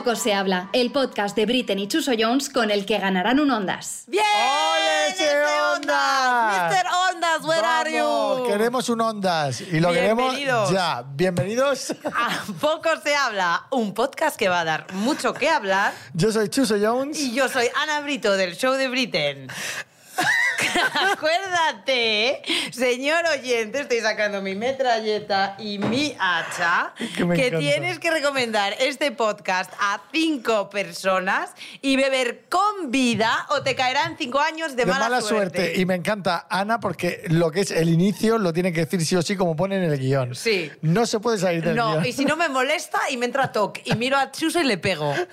[0.00, 3.50] Poco se habla, el podcast de Britten y Chuso Jones con el que ganarán un
[3.50, 4.04] Ondas.
[4.06, 4.24] ¡Bien!
[4.24, 5.28] ¡Ole, ese
[5.76, 6.72] Ondas!
[6.72, 6.86] ¡Mr.
[7.10, 8.46] Ondas, where are you?
[8.46, 10.70] Queremos un Ondas y lo queremos Bienvenidos.
[10.70, 11.04] ya.
[11.06, 11.94] Bienvenidos.
[12.14, 15.92] A Poco se habla, un podcast que va a dar mucho que hablar.
[16.14, 17.20] Yo soy Chuso Jones.
[17.20, 19.48] Y yo soy Ana Brito del show de Britain.
[21.12, 22.42] Acuérdate,
[22.72, 29.10] señor oyente, estoy sacando mi metralleta y mi hacha, Que que tienes que recomendar este
[29.12, 31.50] podcast a cinco personas
[31.82, 35.74] y beber con vida o te caerán cinco años de, de mala, suerte.
[35.76, 39.16] Y me encanta Ana porque lo que es el inicio lo tiene que decir sí
[39.16, 40.34] o sí como pone en el guion.
[40.34, 40.70] Sí.
[40.82, 42.06] No se puede salir del No, guion.
[42.06, 44.78] y si no me molesta y me entra toque y miro a Chuso y le
[44.78, 45.14] pego.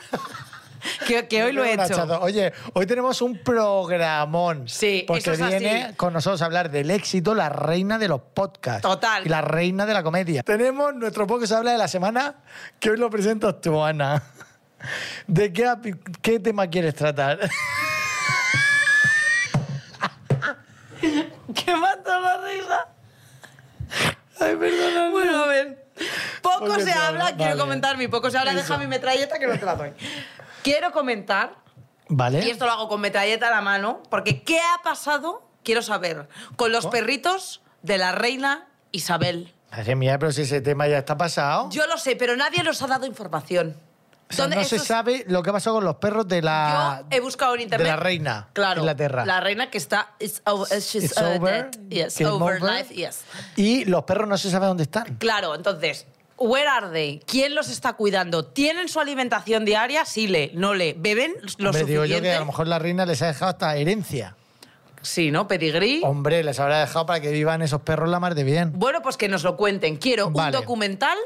[1.07, 2.19] Que, que hoy lo he hecho.
[2.21, 4.67] Oye, hoy tenemos un programón.
[4.67, 5.57] Sí, Porque eso es así.
[5.59, 8.81] viene con nosotros a hablar del éxito, la reina de los podcasts.
[8.81, 9.25] Total.
[9.25, 10.43] Y la reina de la comedia.
[10.43, 12.35] Tenemos nuestro podcast habla de la semana,
[12.79, 14.21] que hoy lo presentas tú, Ana.
[15.25, 17.39] ¿De qué, qué tema quieres tratar?
[21.55, 22.87] Que mata la risa.
[24.39, 25.09] Ay, perdona.
[25.11, 25.86] Bueno, a ver.
[26.41, 27.59] Poco se habla, habla, quiero vale.
[27.61, 28.77] comentar mi poco se habla, deja Eso.
[28.79, 29.93] mi metralleta que no te la doy.
[30.63, 31.55] Quiero comentar,
[32.09, 32.45] Vale.
[32.45, 35.43] y esto lo hago con metralleta a la mano, porque ¿qué ha pasado?
[35.63, 39.53] Quiero saber, con los perritos de la reina Isabel.
[39.71, 41.69] Madre mía, pero si ese tema ya está pasado.
[41.71, 43.75] Yo lo sé, pero nadie nos ha dado información.
[44.29, 47.03] O sea, ¿Dónde- no se sabe lo que ha pasado con los perros de la...
[47.09, 47.85] Yo he buscado en internet.
[47.87, 48.47] De la reina.
[48.53, 48.81] Claro.
[48.81, 49.25] Inglaterra.
[49.25, 50.11] La reina que está.
[50.19, 50.67] It's over.
[50.81, 51.71] She's It's uh, over.
[51.71, 51.79] dead.
[51.89, 52.61] Yes, over, over.
[52.61, 53.21] life, yes.
[53.55, 55.15] Y los perros no se sabe dónde están.
[55.15, 57.21] Claro, entonces, where are they?
[57.25, 58.43] ¿Quién los está cuidando?
[58.45, 60.03] ¿Tienen su alimentación diaria?
[60.03, 60.93] Sí, le, no le.
[60.97, 63.75] ¿Beben lo Hombre, digo yo que a lo mejor la reina les ha dejado hasta
[63.77, 64.35] herencia.
[65.01, 65.47] Sí, ¿no?
[65.47, 66.01] Pedigrí.
[66.03, 68.71] Hombre, les habrá dejado para que vivan esos perros la mar de bien.
[68.75, 69.95] Bueno, pues que nos lo cuenten.
[69.95, 70.57] Quiero Vale.
[70.57, 71.17] un documental,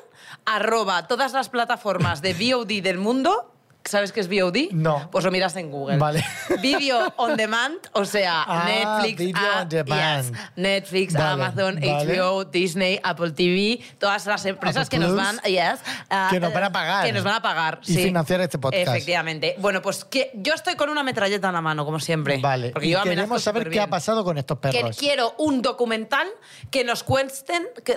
[0.46, 3.51] arroba todas las plataformas de VOD del mundo.
[3.84, 4.72] ¿Sabes qué es VOD?
[4.72, 5.10] No.
[5.12, 5.98] Pues lo miras en Google.
[5.98, 6.24] Vale.
[6.62, 10.26] Video on demand, o sea, Ah, Netflix, video ah, on demand.
[10.32, 10.40] yes.
[10.56, 12.20] Netflix, Vale, Amazon, vale.
[12.20, 16.40] HBO, Disney, Apple TV, todas las empresas Apple que nos Plus, van, yes, ah, que
[16.40, 17.06] nos van a pagar.
[17.06, 17.80] Que nos van a pagar.
[17.84, 18.04] Y sí.
[18.04, 18.88] financiar este podcast.
[18.88, 19.56] Efectivamente.
[19.58, 22.38] Bueno, pues que yo estoy con una metralleta en la mano, como siempre.
[22.38, 22.72] Vale.
[22.72, 24.98] Porque y yo queremos saber qué ha pasado con estos que perros.
[24.98, 26.28] quiero un documental
[26.70, 27.96] que nos cuenten que,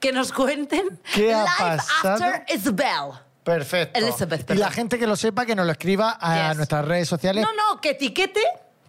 [0.00, 2.24] que nos cuenten ¿Qué ha Life pasado?
[2.24, 3.23] After Isabel.
[3.44, 3.98] Perfecto.
[4.00, 4.60] Elizabeth, y perdón.
[4.60, 6.56] la gente que lo sepa, que nos lo escriba a Yes.
[6.56, 7.44] nuestras redes sociales.
[7.44, 8.40] No, no, que etiquete.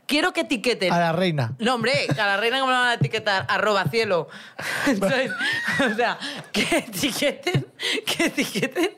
[0.07, 0.93] Quiero que etiqueten.
[0.93, 1.55] A la reina.
[1.57, 4.27] No, hombre, que a la reina como la van a etiquetar, arroba cielo.
[4.85, 5.31] Entonces,
[5.91, 6.19] o sea,
[6.51, 7.65] que etiqueten,
[8.05, 8.91] que etiqueten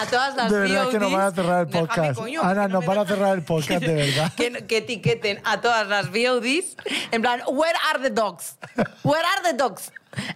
[0.00, 1.34] a todas las De verdad que nos van a VODs.
[1.36, 2.18] cerrar el Déjame, podcast.
[2.18, 4.32] coño, Ana, no nos me van a cerrar el podcast, de verdad.
[4.34, 6.76] que, que etiqueten a todas las VODs
[7.12, 8.56] en plan, where are the dogs?
[9.04, 9.92] Where are the dogs?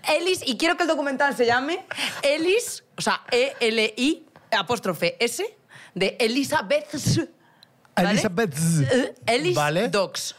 [0.08, 1.84] Ellis, y quiero que el documental se llame
[2.22, 4.26] Ellis, o sea, E-L-I,
[4.56, 5.44] apóstrofe S,
[5.94, 6.86] de Elizabeth.
[7.96, 8.10] ¿vale?
[8.10, 8.54] Elizabeth.
[8.90, 9.88] Eh, Ellis Vale.
[9.88, 10.34] Dogs.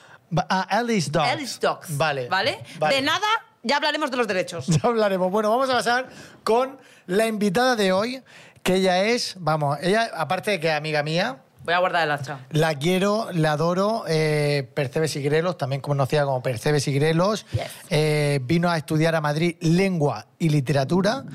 [0.49, 1.97] Ah, Alice Dogs.
[1.97, 2.27] Vale.
[2.27, 2.63] ¿Vale?
[2.77, 2.95] Vale.
[2.95, 3.27] De nada,
[3.63, 4.67] ya hablaremos de los derechos.
[4.67, 5.31] Ya hablaremos.
[5.31, 6.09] Bueno, vamos a pasar
[6.43, 8.23] con la invitada de hoy,
[8.63, 12.11] que ella es, vamos, ella, aparte de que es amiga mía, Voy a guardar el
[12.11, 12.39] hacha.
[12.49, 17.45] la quiero, la adoro, eh, Percebes y Grelos, también conocida como Percebes y Grelos.
[17.51, 17.61] Yes.
[17.91, 21.25] Eh, vino a estudiar a Madrid lengua y literatura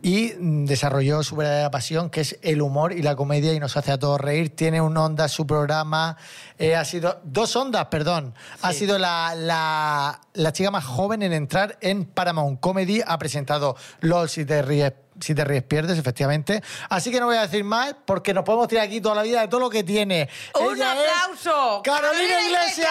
[0.00, 0.32] y
[0.64, 3.98] desarrolló su verdadera pasión, que es el humor y la comedia, y nos hace a
[3.98, 4.56] todos reír.
[4.56, 6.16] Tiene un onda su programa,
[6.58, 8.32] eh, ha sido, dos ondas, perdón.
[8.62, 13.76] Ha sido la, la, la chica más joven en entrar en Paramount Comedy, ha presentado
[14.00, 14.94] LOL si te ríes.
[15.22, 16.62] Si te ríes, pierdes, efectivamente.
[16.88, 19.40] Así que no voy a decir más porque nos podemos tirar aquí toda la vida
[19.40, 20.28] de todo lo que tiene.
[20.60, 21.80] ¡Un Ella aplauso!
[21.84, 22.88] ¡Carolina ¡Carolina Iglesias!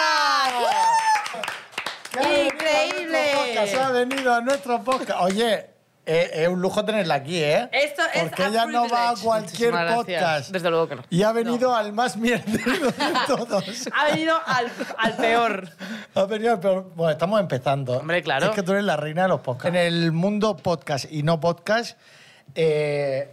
[2.12, 3.32] Increíble.
[3.34, 5.20] Nuestro podcast, Ha venido a nuestro podcast.
[5.22, 5.66] Oye,
[6.04, 7.68] eh, es un lujo tenerla aquí, ¿eh?
[7.72, 10.22] Esto es Porque ella no va a cualquier Muchísimas gracias.
[10.22, 10.50] podcast.
[10.50, 11.02] Desde luego que no.
[11.10, 12.92] Y ha venido al más mierdero de
[13.26, 13.64] todos.
[13.94, 15.68] Ha venido al, al peor.
[16.14, 16.92] Ha venido al peor.
[16.94, 17.98] Bueno, estamos empezando.
[17.98, 18.46] Hombre, claro.
[18.46, 19.68] Es que tú eres la reina de los podcasts.
[19.68, 21.96] En el mundo podcast y no podcast,
[22.54, 23.28] eh,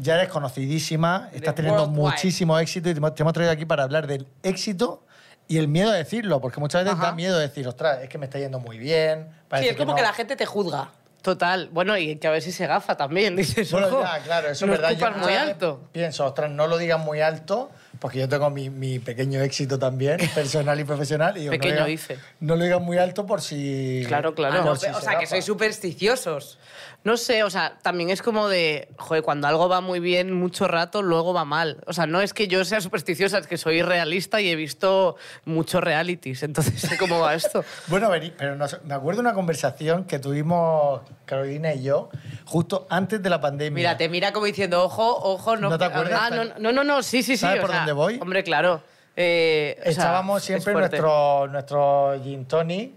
[0.00, 2.02] ya eres conocidísima, estás teniendo worldwide.
[2.10, 5.02] muchísimo éxito y te hemos traído aquí para hablar del éxito
[5.48, 7.06] y el miedo a decirlo, porque muchas veces Ajá.
[7.08, 9.28] da miedo decir, ostras, es que me está yendo muy bien.
[9.58, 9.96] Sí, es como no".
[9.96, 10.90] que la gente te juzga.
[11.22, 11.68] Total.
[11.72, 13.72] Bueno, y que a ver si se gafa también, dices.
[13.72, 14.90] Bueno, ya, claro, eso es verdad.
[14.90, 15.88] Yo muy alto.
[15.90, 20.18] Pienso, ostras, no lo digas muy alto, porque yo tengo mi, mi pequeño éxito también,
[20.34, 21.36] personal y profesional.
[21.36, 22.18] Y digo, Pequeño no lo diga- hice.
[22.40, 24.04] No lo digas muy alto por si...
[24.06, 24.60] Claro, claro.
[24.60, 26.58] Ah, no, si o se sea, que sois supersticiosos.
[27.04, 30.66] No sé, o sea, también es como de, joder, cuando algo va muy bien mucho
[30.66, 31.78] rato, luego va mal.
[31.86, 35.16] O sea, no es que yo sea supersticiosa, es que soy realista y he visto
[35.44, 37.64] muchos realities, entonces sé cómo va esto.
[37.86, 42.08] Bueno, vení, pero nos- me acuerdo de una conversación que tuvimos Carolina y yo
[42.44, 43.74] justo antes de la pandemia.
[43.76, 45.68] Mira, te mira como diciendo, ojo, ojo, no.
[45.70, 46.20] ¿No te acuerdas?
[46.20, 47.38] Ah, no, no, no, no, sí, sí, sí.
[47.38, 48.18] ¿Sabes o por sea, dónde voy?
[48.20, 48.82] Hombre, claro.
[49.14, 50.98] Eh, o sea, Estábamos es siempre fuerte.
[51.00, 52.92] nuestro, nuestro gin tonic,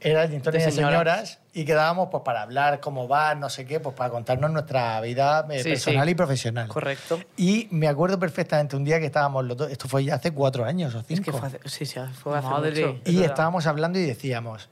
[0.00, 0.92] era el gin tonic De de señoras.
[1.28, 5.00] señoras, y quedábamos pues para hablar cómo va, no sé qué, pues para contarnos nuestra
[5.00, 6.10] vida eh, Sí, personal sí.
[6.12, 6.68] y profesional.
[6.68, 7.20] Correcto.
[7.36, 10.64] Y me acuerdo perfectamente un día que estábamos los dos, esto fue ya hace cuatro
[10.64, 11.22] años o Es cinco.
[11.24, 12.86] que fue hace, sí, sí, fue hace Madre.
[12.86, 13.00] mucho.
[13.04, 14.68] Y estábamos hablando y decíamos,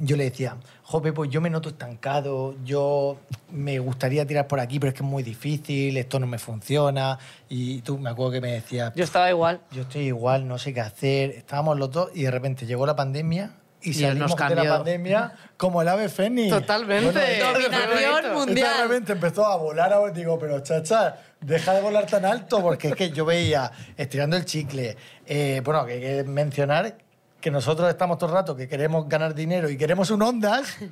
[0.00, 3.18] yo le decía, jope, pues yo me noto estancado, yo
[3.50, 7.18] me gustaría tirar por aquí, pero es que es muy difícil, esto no me funciona.
[7.48, 9.60] Y tú me acuerdo que me decías, Yo estaba igual.
[9.70, 11.30] yo estoy igual, no sé qué hacer.
[11.30, 13.52] Estábamos los dos y de repente llegó la pandemia
[13.82, 16.50] y, Y salimos nos de la pandemia como el ave fénix.
[16.50, 17.40] Totalmente.
[17.40, 18.76] Dominación mundial.
[18.76, 22.88] De repente empezó a volar, a- digo, pero chacha, deja de volar tan alto, porque
[22.88, 24.96] es que yo veía estirando el chicle.
[25.26, 26.96] Eh, bueno, que hay que mencionar
[27.42, 30.78] que nosotros estamos todo el rato que queremos ganar dinero y queremos un Ondas.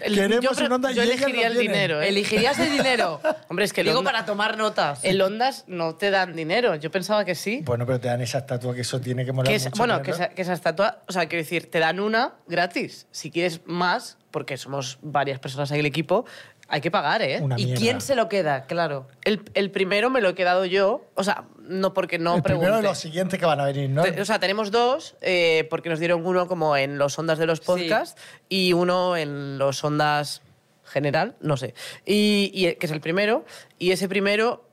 [0.00, 2.08] El- queremos yo un Ondas yo elegiría el dinero, ¿eh?
[2.08, 3.20] ¿Elegirías el dinero?
[3.48, 5.04] Hombre, es que Digo para tomar notas.
[5.04, 6.74] El Ondas no te dan dinero.
[6.74, 7.62] Yo pensaba que sí.
[7.64, 9.76] Bueno, pero te dan esa estatua que eso tiene que molar Que es- mucho.
[9.78, 13.06] bueno, que esa, que esa estatua, o sea, quiero decir, te dan una gratis.
[13.12, 16.24] Si quieres más, porque somos varias personas en el equipo,
[16.68, 17.40] hay que pagar, ¿eh?
[17.42, 17.80] Una ¿Y mierda.
[17.80, 18.64] quién se lo queda?
[18.66, 19.06] Claro.
[19.22, 22.76] El, el primero me lo he quedado yo, o sea, no porque no el primero
[22.76, 24.02] de los siguientes que van a venir, ¿no?
[24.02, 27.46] Te- O sea, tenemos dos, eh, porque nos dieron uno como en los ondas de
[27.46, 30.42] los podcasts y uno en los ondas
[30.84, 31.74] general, no sé.
[32.06, 33.44] Y, y, que es el primero.
[33.78, 34.64] Y ese primero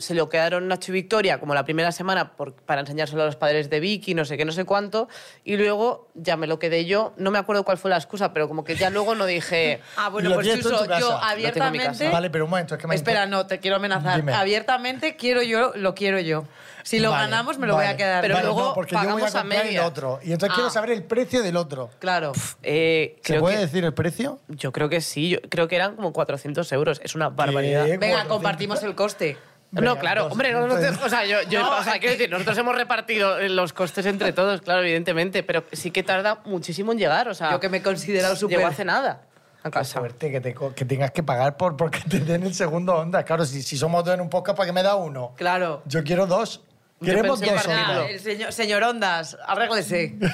[0.00, 3.36] se lo quedaron Nacho y Victoria como la primera semana por- para enseñárselo a los
[3.36, 5.08] padres de Vicky, no sé qué, no sé cuánto.
[5.44, 7.12] Y luego ya me lo quedé yo.
[7.16, 9.80] No me acuerdo cuál fue la excusa, pero como que ya luego no dije...
[9.96, 10.46] Ah, bueno, pues
[11.00, 12.08] yo abiertamente...
[12.10, 14.16] Vale, pero un momento, es que me Espera, no, te quiero amenazar.
[14.16, 14.32] Dime.
[14.34, 16.44] Abiertamente quiero yo, lo quiero yo.
[16.82, 18.22] Si lo Vale, ganamos, me lo voy a quedar.
[18.22, 19.84] Pero Vale, luego no, porque yo voy a pagamos a el medias.
[19.84, 20.20] otro.
[20.22, 20.54] Y entonces Ah.
[20.54, 21.90] quiero saber el precio del otro.
[21.98, 22.32] Claro.
[22.62, 24.38] eh, ¿Se puede que- decir el precio?
[24.48, 27.00] Yo creo que sí, yo creo que eran como 400 euros.
[27.02, 27.84] Es una barbaridad.
[27.86, 27.90] ¿Qué?
[27.98, 28.28] Venga, 400.
[28.36, 29.36] compartimos el coste.
[29.72, 32.12] No, claro, dos, hombre, no, no te- o sea, yo, yo- No, o sea, quiero
[32.12, 36.92] decir, nosotros hemos repartido los costes entre todos, claro, evidentemente, pero sí que tarda muchísimo
[36.92, 38.64] en llegar, o sea, Yo que me he considerado súper...
[38.64, 39.22] hace nada
[39.62, 39.98] a Qué casa.
[39.98, 43.24] suerte que, te que tengas que pagar por porque te den el segundo onda.
[43.24, 45.32] Claro, si, si somos dos en un podcast, ¿para qué me da uno?
[45.36, 45.82] Claro.
[45.86, 46.62] Yo quiero dos.
[47.04, 48.10] Queremos dos ondas.
[48.10, 50.16] el señor, señor Ondas, arréglese.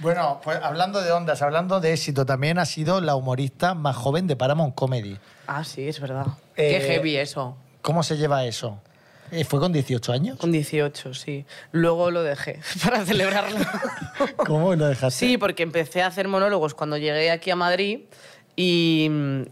[0.00, 4.26] Bueno, pues hablando de ondas, hablando de éxito, también ha sido la humorista más joven
[4.26, 5.18] de Paramount Comedy.
[5.46, 6.24] Ah, sí, es verdad.
[6.56, 7.56] Qué Eh, heavy eso.
[7.82, 8.80] ¿Cómo se lleva eso?
[9.32, 10.38] Eh, ¿Fue con 18 años?
[10.38, 11.44] Con 18, sí.
[11.72, 13.58] Luego lo dejé para celebrarlo.
[14.46, 15.26] ¿Cómo lo dejaste?
[15.26, 18.00] Sí, porque empecé a hacer monólogos cuando llegué aquí a Madrid
[18.56, 19.08] y,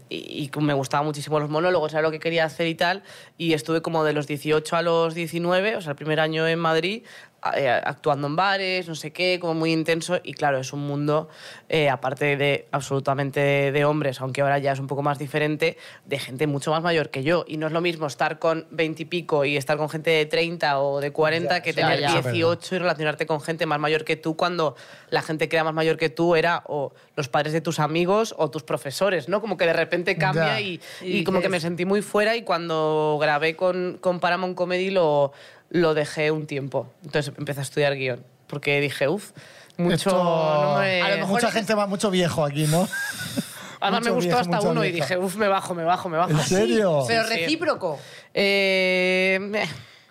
[0.09, 3.03] y- y me gustaban muchísimo los monólogos, era lo que quería hacer y tal.
[3.37, 6.59] Y estuve como de los 18 a los 19, o sea, el primer año en
[6.59, 7.03] Madrid,
[7.41, 10.19] actuando en bares, no sé qué, como muy intenso.
[10.23, 11.29] Y claro, es un mundo,
[11.67, 15.77] eh, aparte de absolutamente de, de hombres, aunque ahora ya es un poco más diferente,
[16.05, 17.45] de gente mucho más mayor que yo.
[17.47, 20.25] Y no es lo mismo estar con 20 y pico y estar con gente de
[20.25, 22.21] 30 o de 40 Ya, que sí, tener ya, ya.
[22.21, 24.75] 18 y relacionarte con gente más mayor que tú cuando
[25.09, 28.33] la gente que era más mayor que tú era o los padres de tus amigos
[28.37, 29.41] o tus profesores, ¿no?
[29.41, 32.43] Como que de repente cambia y, Y y como que me sentí muy fuera y
[32.43, 35.33] cuando grabé con, con Paramount Comedy lo,
[35.69, 36.91] lo dejé un tiempo.
[37.03, 39.31] Entonces empecé a estudiar guion porque dije, uff,
[39.77, 39.93] mucho...
[39.95, 42.87] Esto- no me- A lo mejor Mucha es- gente va mucho viejo aquí, ¿no?
[43.81, 46.31] Además me gustó viejo, hasta uno y dije, uff, me bajo, me bajo, me bajo.
[46.31, 47.03] ¿En serio?
[47.07, 47.97] Pero recíproco.
[48.33, 49.65] Eh,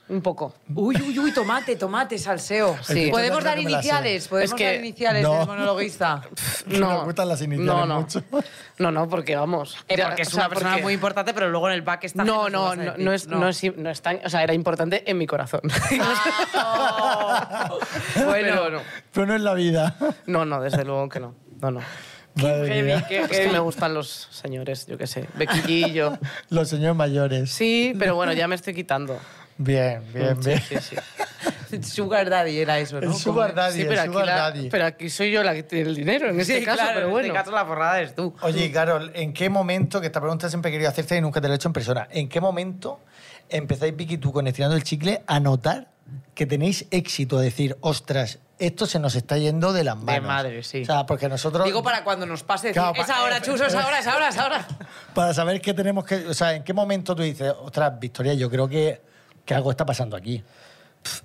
[0.09, 0.55] un poco.
[0.75, 2.77] Uy, uy, uy, tomate, tomate, salseo.
[2.83, 3.09] Sí.
[3.11, 5.39] Podemos dar iniciales, podemos Es que- dar iniciales No.
[5.39, 6.23] del monologuista.
[6.69, 8.01] Que nos gustan las iniciales no, no.
[8.01, 8.23] mucho.
[8.79, 9.77] No, no, porque vamos.
[9.89, 11.83] Eh, ya, porque es o sea, una persona porque- muy importante, pero luego en el
[11.83, 12.25] back está.
[12.25, 13.49] No, no, no, no es, no.
[13.49, 14.21] es, no es tan.
[14.25, 15.63] O sea, era importante en mi corazón.
[18.15, 18.81] Bueno, Pero no.
[19.13, 19.97] Pero no es la vida.
[20.27, 21.35] No, no, desde luego que no.
[21.61, 21.81] No, no.
[22.35, 23.07] Madre mía.
[23.11, 25.27] Es que me gustan los señores, yo qué sé.
[25.35, 26.17] Becky G y yo.
[26.51, 27.51] Los señores mayores.
[27.51, 29.19] Sí, pero bueno, ya me estoy quitando.
[29.59, 30.63] Bien, bien, Sí, bien.
[30.63, 30.97] sí, sí.
[31.83, 33.11] Sugar Daddy era eso, ¿no?
[33.11, 34.69] El sugar daddy, Sí, pero el aquí, sugar la- daddy.
[34.71, 37.07] pero aquí soy yo la que tiene el dinero, en este Sí, caso, claro, pero
[37.07, 37.27] en bueno.
[37.27, 38.35] este caso la forrada eres tú.
[38.41, 41.49] Oye, Carol, ¿en qué momento, que esta pregunta siempre he querido hacerte y nunca te
[41.49, 43.01] la he hecho en persona, ¿en qué momento
[43.51, 45.89] empezáis, Vicky, tú con Estirando el Chicle, a notar
[46.35, 47.37] que tenéis éxito?
[47.39, 50.23] A decir, ostras, esto se nos está yendo de las manos.
[50.27, 50.83] madre, sí.
[50.83, 51.67] O sea, porque nosotros...
[51.67, 52.69] Digo para cuando nos pase.
[52.69, 54.67] decir, Claro, es ahora, Chuso, es ahora, es ahora, es ahora.
[55.15, 56.27] Para saber qué tenemos que...
[56.29, 59.01] O sea, ¿en qué momento tú dices, ostras, Victoria, yo creo que,
[59.49, 60.45] que algo está pasando aquí?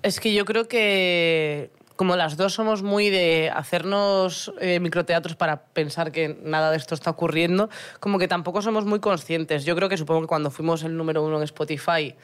[0.01, 5.65] Es que yo creo que como las dos somos muy de hacernos eh, microteatros para
[5.65, 9.65] pensar que nada de esto está ocurriendo, como que tampoco somos muy conscientes.
[9.65, 12.15] Yo creo que supongo que cuando fuimos el número uno en Spotify,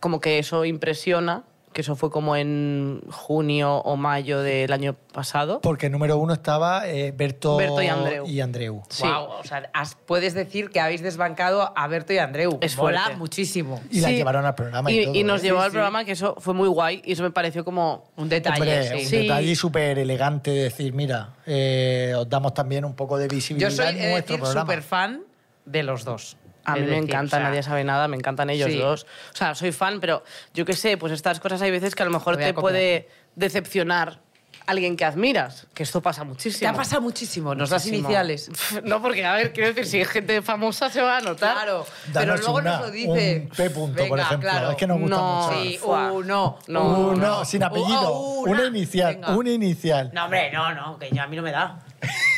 [0.00, 1.44] como que eso impresiona,
[1.74, 5.60] que eso fue como en junio o mayo del año pasado.
[5.60, 8.26] Porque número uno estaba eh, Berto, Berto y Andreu.
[8.26, 8.82] y Andreu.
[8.88, 9.02] Sí.
[9.02, 12.56] Guau, o sea, has- puedes decir que habéis desbancado a Berto y Andreu.
[12.62, 13.82] Es Mola muchísimo.
[13.90, 14.14] Y la Sí.
[14.16, 15.14] llevaron al programa y, Y, todo.
[15.16, 15.44] y nos ¿eh?
[15.46, 15.74] llevó Sí, al sí.
[15.74, 18.04] programa, que eso fue muy guay y eso me pareció como...
[18.16, 19.16] Un detalle, Hombre, un Sí.
[19.18, 23.76] detalle súper elegante de decir, mira, eh, os damos también un poco de visibilidad Yo
[23.76, 24.60] soy, en nuestro decir, programa.
[24.60, 25.22] súper fan
[25.66, 26.36] de los dos.
[26.64, 28.78] A mí me encanta, o sea, nadie sabe nada, me encantan ellos sí.
[28.78, 29.04] dos.
[29.32, 32.06] O sea, soy fan, pero yo qué sé, pues estas cosas hay veces que a
[32.06, 34.20] lo mejor Te puede decepcionar
[34.66, 36.70] alguien que admiras, que esto pasa Te muchísimo.
[36.70, 37.54] ha pasado muchísimo.
[37.54, 38.50] Nos das iniciales.
[38.82, 41.52] No, porque, a ver, quiero decir, si es gente famosa se va a notar.
[41.54, 43.40] Claro, pero Danos luego una, nos lo dice.
[43.42, 44.48] un P punto, por ejemplo.
[44.50, 44.70] claro.
[44.70, 45.46] Es que nos gusta No.
[45.48, 45.62] mucho.
[45.62, 46.58] Sí, uno.
[46.68, 47.16] No, Uh, uno.
[47.16, 48.10] no, sin apellido.
[48.18, 49.36] Uh, una, inicial, Venga.
[49.36, 50.10] una inicial.
[50.14, 51.80] No, hombre, no, no, que yo a mí no me da.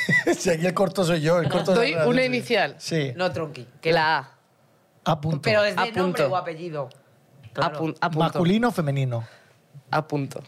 [0.39, 2.75] si aquí el corto soy yo, el corto Doy de una inicial.
[2.79, 3.67] Sí, No, tronqui.
[3.81, 4.31] Que la A.
[5.05, 5.41] a punto.
[5.43, 6.27] Pero desde A nombre punto.
[6.29, 6.89] o apellido.
[6.89, 7.79] A, Claro.
[7.79, 8.19] pun- a punto.
[8.19, 9.25] ¿Masculino o femenino?
[9.91, 10.43] A punto.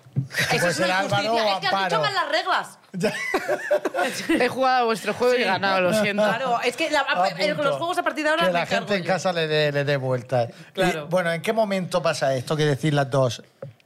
[0.53, 1.55] Eso es una Álvaro injusticia.
[1.55, 2.79] Es que has dicho mal las reglas.
[4.43, 6.23] He jugado a vuestro juego y he ganado, lo siento.
[6.25, 7.63] Claro, es que la- A en punto.
[7.71, 9.09] los juegos a partir de ahora Que me la encargo gente en yo.
[9.09, 10.49] casa le dé, le dé vueltas.
[10.73, 11.05] Claro.
[11.05, 13.43] Y, bueno, ¿en qué momento pasa esto que decís las dos?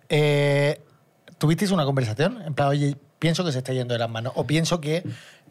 [0.08, 0.80] Eh,
[1.38, 2.42] ¿Tuvisteis una conversación?
[2.46, 4.32] En plan, oye, pienso que se está yendo de las manos.
[4.36, 5.02] O pienso que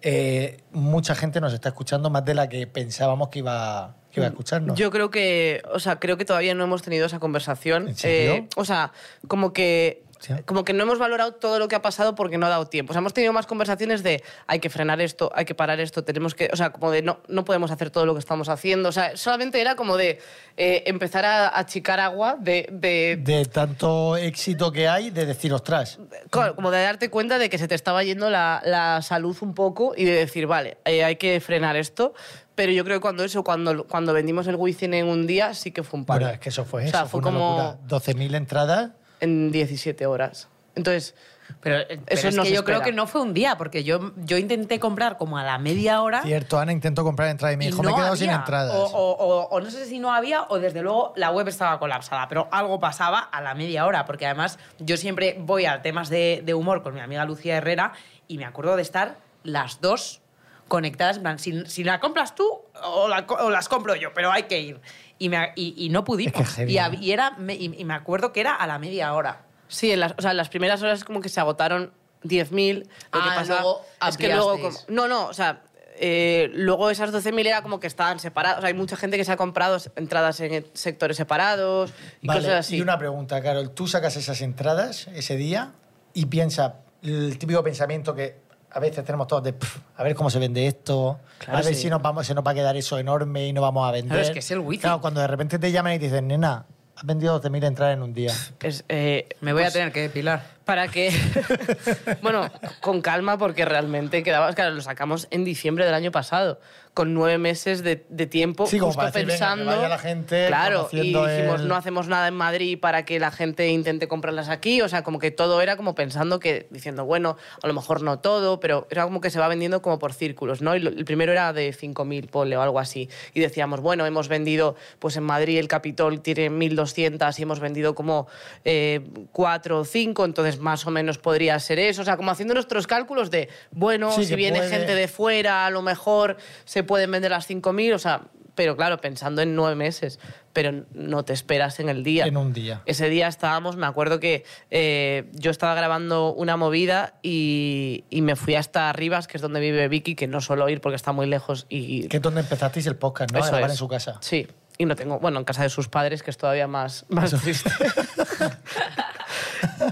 [0.01, 4.27] eh, mucha gente nos está escuchando más de la que pensábamos que iba, que iba
[4.27, 4.77] a escucharnos.
[4.77, 7.89] Yo creo que, o sea, creo que todavía no hemos tenido esa conversación.
[7.89, 8.33] ¿En serio?
[8.33, 8.93] Eh, o sea,
[9.27, 10.03] como que
[10.45, 12.91] Como que no hemos valorado todo lo que ha pasado porque no ha dado tiempo.
[12.91, 16.03] O sea, hemos tenido más conversaciones de hay que frenar esto, hay que parar esto,
[16.03, 18.89] tenemos que, o sea, como de no, no podemos hacer todo lo que estamos haciendo.
[18.89, 20.19] O sea, solamente era como de
[20.57, 25.99] eh, empezar a achicar agua, de, de- de tanto éxito que hay, de decir, ostras,
[26.29, 29.53] Claro, como de darte cuenta de que se te estaba yendo la, la salud un
[29.53, 32.13] poco y de decir, vale, eh, hay que frenar esto.
[32.53, 35.71] Pero yo creo que cuando eso, cuando, cuando vendimos el Wizzing en un día, sí
[35.71, 36.19] que fue un paro.
[36.21, 37.77] bueno, es que eso fue, O sea, eso fue, fue como locura.
[38.13, 38.91] 12.000 entradas.
[39.21, 40.49] En 17 horas.
[40.75, 41.15] Entonces,
[41.61, 44.13] Pero, eh, pero Eso es que yo creo que no fue un día, porque yo,
[44.17, 46.21] yo intenté comprar como a la media hora.
[46.23, 48.71] Cierto, Ana intentó comprar entradas y me y dijo, no me he quedado sin entradas.
[48.73, 51.77] O, o- o- o no sé si no había o desde luego la web estaba
[51.77, 56.09] colapsada, pero algo pasaba a la media hora, porque además yo siempre voy a temas
[56.09, 57.91] de, de humor con mi amiga Lucía Herrera
[58.29, 60.21] y me acuerdo de estar las dos
[60.69, 64.31] conectadas, en plan, si, si la compras tú o, la o las compro yo, pero
[64.31, 64.79] hay que ir.
[65.23, 66.39] Y, me- y- y no pudimos.
[66.41, 66.97] Es que y, ¿eh?
[66.99, 69.43] y era, me, y- y me acuerdo que era a la media hora.
[69.67, 71.91] sí, en las, o sea, en las primeras horas como que se agotaron
[72.23, 72.79] 10.000.
[72.79, 74.43] Lo que Ah, pasa luego es que luego...
[74.51, 74.89] como- ampliasteis.
[74.89, 75.61] no, no, o sea...
[76.03, 78.57] eh, luego esas 12.000 era como que estaban separadas.
[78.57, 82.39] O sea, hay mucha gente que se ha comprado entradas en sectores separados y Vale,
[82.41, 82.77] cosas así.
[82.77, 83.69] y una pregunta, Carol.
[83.71, 85.73] Tú sacas esas entradas ese día
[86.15, 88.40] y piensa el típico pensamiento que
[88.73, 91.75] a veces tenemos todos de "Pff, a ver cómo se vende esto, Claro, a ver
[91.75, 91.83] sí.
[91.83, 94.19] si nos, vamos, se nos va a quedar eso enorme y no vamos a vender.
[94.19, 94.81] es que es el Wizzing.
[94.81, 98.03] Claro, cuando de repente te llaman y te dicen, nena, has vendido 12.000 entradas en
[98.03, 98.31] un día.
[98.61, 100.43] Es, eh, Me voy pues, a tener que depilar.
[100.65, 101.11] Para que.
[102.21, 102.49] bueno,
[102.81, 104.53] con calma, porque realmente quedaba.
[104.53, 106.59] Claro, lo sacamos en diciembre del año pasado,
[106.93, 109.65] con nueve meses de, de tiempo, Sí, justo venga, que pensando.
[109.65, 113.31] vaya la gente claro, y dijimos, el- no hacemos nada en Madrid para que la
[113.31, 114.81] gente intente comprarlas aquí.
[114.81, 118.19] O sea, como que todo era como pensando que, diciendo, bueno, a lo mejor no
[118.19, 120.75] todo, pero era como que se va vendiendo como por círculos, ¿no?
[120.75, 123.09] Y lo- el primero era de 5.000, ponle, o algo así.
[123.33, 127.95] Y decíamos, bueno, hemos vendido, pues en Madrid el Capitol tiene 1.200 y hemos vendido
[127.95, 128.27] como
[128.65, 128.99] eh,
[129.31, 132.01] 4 o 5, entonces más o menos podría ser eso.
[132.01, 135.65] O sea, como haciendo nuestros cálculos de, bueno, Sí, si viene puede- gente de fuera,
[135.65, 138.21] a lo mejor se pueden vender las 5.000, o sea,
[138.55, 140.19] pero claro, pensando en nueve meses,
[140.53, 142.25] pero no te esperas en el día.
[142.25, 142.81] En un día.
[142.85, 148.35] Ese día estábamos, me acuerdo que eh, yo estaba grabando una movida y, y me
[148.35, 151.27] fui hasta Rivas, que es donde vive Vicky, que no suelo ir porque está muy
[151.27, 152.07] lejos y...
[152.07, 153.39] Que es donde empezasteis el podcast, ¿no?
[153.39, 153.71] Eso es.
[153.71, 154.17] en su casa.
[154.21, 154.47] Sí,
[154.77, 157.69] y no tengo, bueno, en casa de sus padres, que es todavía más, más triste.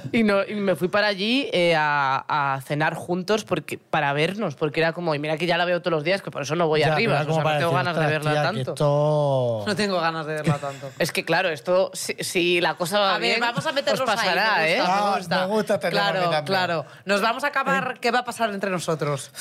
[0.11, 4.55] y, no, y me fui para allí eh, a, a cenar juntos porque, para vernos,
[4.55, 6.55] porque era como, y mira que ya la veo todos los días, que por eso
[6.55, 8.31] no voy Ya, a pero Rivas, era o sea, no tengo ganas de "Ostras, verla
[8.31, 8.71] tía, tanto.
[8.71, 9.63] esto...
[9.67, 10.89] No tengo ganas de verla tanto.
[10.99, 14.01] Es que claro, esto, si, si la cosa va A ver, bien, vamos a meternos
[14.01, 14.73] os pasará, ahí.
[14.73, 14.77] ¿eh?
[14.77, 15.39] Me gusta, Ah, me gusta.
[15.39, 16.85] me gusta mí Claro, claro.
[17.05, 17.99] Nos vamos a acabar.
[17.99, 19.31] ¿Qué va a pasar entre nosotros?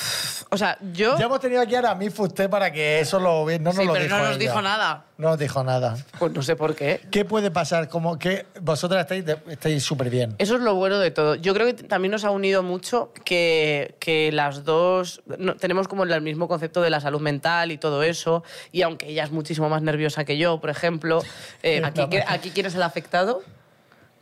[0.49, 1.17] O sea, yo...
[1.17, 3.85] Ya hemos tenido aquí ahora a mí usted para que eso lo no nos Sí,
[3.85, 4.39] lo pero dijo no nos ella.
[4.39, 5.03] dijo nada.
[5.17, 5.97] No nos dijo nada.
[6.17, 7.01] Pues no sé por qué.
[7.11, 7.89] ¿Qué puede pasar?
[7.89, 10.35] Como que vosotras estáis de- estáis súper bien.
[10.37, 11.35] Eso es lo bueno de todo.
[11.35, 16.03] Yo creo que también nos ha unido mucho que, que las dos no- tenemos como
[16.03, 18.43] el mismo concepto de la salud mental y todo eso.
[18.71, 21.21] Y aunque ella es muchísimo más nerviosa que yo, por ejemplo,
[21.63, 23.41] eh, Aquí, ¿qui- aquí quién es el afectado?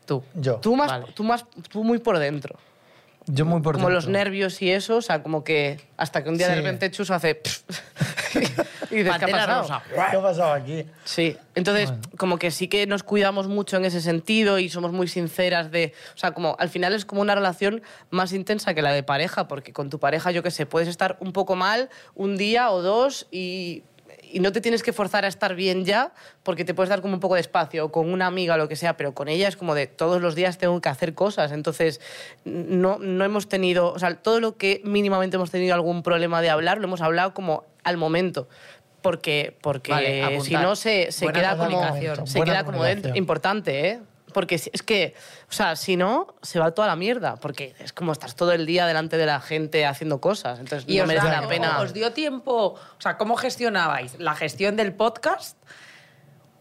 [0.06, 0.24] Tú.
[0.36, 0.56] Yo.
[0.56, 1.06] Tú más, Vale.
[1.14, 2.56] tú más, tú muy por dentro.
[3.28, 6.38] Yo muy por como los nervios y eso, o sea, como que hasta que un
[6.38, 7.42] día de repente Chus hace...
[8.92, 9.62] y dices, ¿qué ha pasado?
[9.62, 9.84] rosa.
[9.94, 10.86] ¿Qué ha pasado aquí?
[11.04, 15.10] Sí, entonces como que sí que nos cuidamos mucho en ese sentido y somos muy
[15.10, 17.82] sinceras de, o sea, como al final es como una relación
[18.12, 21.18] más intensa que la de pareja, porque con tu pareja, yo qué sé, puedes estar
[21.20, 23.84] un poco mal un día o dos y,
[24.32, 27.14] y no te tienes que forzar a estar bien ya, porque te puedes dar como
[27.14, 29.48] un poco de espacio, o con una amiga o lo que sea, pero con ella
[29.48, 32.02] es como de todos los días tengo que hacer cosas, entonces
[32.46, 36.50] no, no hemos tenido, o sea, todo lo que mínimamente hemos tenido algún problema de
[36.50, 38.48] hablar, lo hemos hablado como al momento.
[39.02, 41.82] Porque, porque Vale, si no se, se queda como,
[42.26, 44.00] se Buena queda como dentro, importante, ¿eh?
[44.38, 45.16] Porque es que,
[45.50, 47.38] o sea, si no, se va toda la mierda.
[47.38, 50.60] Porque es como estás todo el día delante de la gente haciendo cosas.
[50.60, 51.80] Entonces, Y no os, merece da- la pena.
[51.82, 55.58] os dio tiempo, o sea, ¿cómo gestionabais la gestión del podcast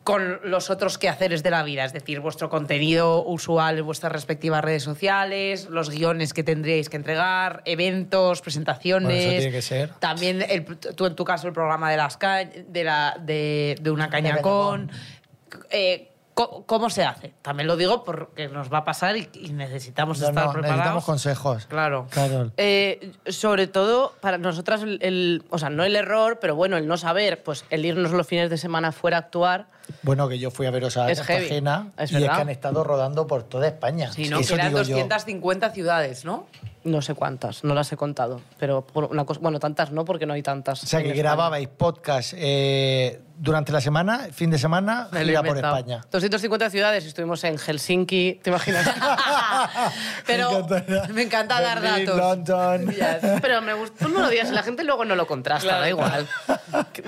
[0.05, 1.85] con los otros quehaceres de la vida?
[1.85, 6.97] Es decir, vuestro contenido usual en vuestras respectivas redes sociales, los guiones que tendríais que
[6.97, 9.09] entregar, eventos, presentaciones.
[9.09, 9.91] Bueno, eso tiene que ser.
[9.99, 13.91] También, el- tú en tu caso, el programa de, las ca- de, la, de, de
[13.91, 14.91] una caña caña con.
[15.71, 17.33] Eh, co- ¿Cómo se hace?
[17.41, 20.77] También lo digo porque nos va a pasar y, y necesitamos No, estar no, preparados.
[20.77, 21.65] necesitamos consejos.
[21.67, 22.07] Claro.
[22.11, 22.53] Claro.
[22.59, 26.87] Eh, sobre todo para nosotras, el, el- o sea, no el error, pero bueno, el
[26.87, 29.69] no saber, pues el irnos los fines de semana fuera a actuar.
[30.03, 31.39] Bueno, que yo fui a veros a Es heavy.
[31.45, 32.37] Cartagena Es y es verdad.
[32.37, 34.13] que han estado rodando por toda España.
[34.13, 34.41] Sí, ¿no?
[34.41, 34.97] Que eran digo yo.
[34.97, 36.47] 250 ciudades, ¿no?
[36.85, 38.43] No sé cuántas, no las he contado.
[38.59, 40.83] Pero por una cosa, bueno, tantas no, porque no hay tantas.
[40.85, 41.23] O sea, que España.
[41.23, 45.57] grababais podcast eh, durante la semana, fin de semana, Me gira por.
[45.57, 46.01] España.
[46.11, 48.89] 250 ciudades, estuvimos en Helsinki, ¿te imaginas?
[50.27, 51.09] Pero Me encanta.
[51.13, 52.21] me encanta dar Berlín, datos.
[52.21, 52.95] London.
[53.43, 54.05] Pero me gusta.
[54.07, 56.27] Tú no lo digas, la gente luego no lo contrasta, da igual.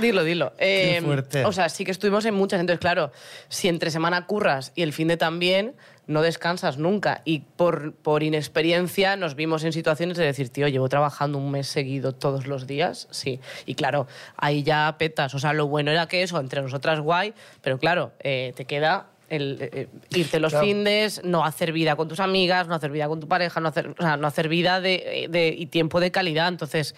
[0.00, 0.52] Dilo, dilo.
[0.60, 1.44] Eh, fuerte.
[1.44, 2.60] O sea, sí que estuvimos en muchas.
[2.60, 3.10] Entonces, claro,
[3.48, 5.74] si entre semana curras y el fin de también,
[6.08, 7.22] no descansas nunca.
[7.24, 11.68] Y por, por inexperiencia nos vimos en situaciones de decir, tío, llevo trabajando un mes
[11.68, 13.06] seguido todos los días.
[13.12, 13.38] Sí.
[13.66, 15.34] Y claro, ahí ya petas.
[15.34, 19.06] O sea, lo bueno era que eso, entre nosotras guay, pero claro, eh, te queda.
[19.30, 20.66] El, eh, irte los Claro.
[20.66, 23.88] findes, no hacer vida con tus amigas, no hacer vida con tu pareja, no hacer,
[23.90, 26.48] o sea, no hacer vida de, de- y tiempo de calidad.
[26.48, 26.94] Entonces,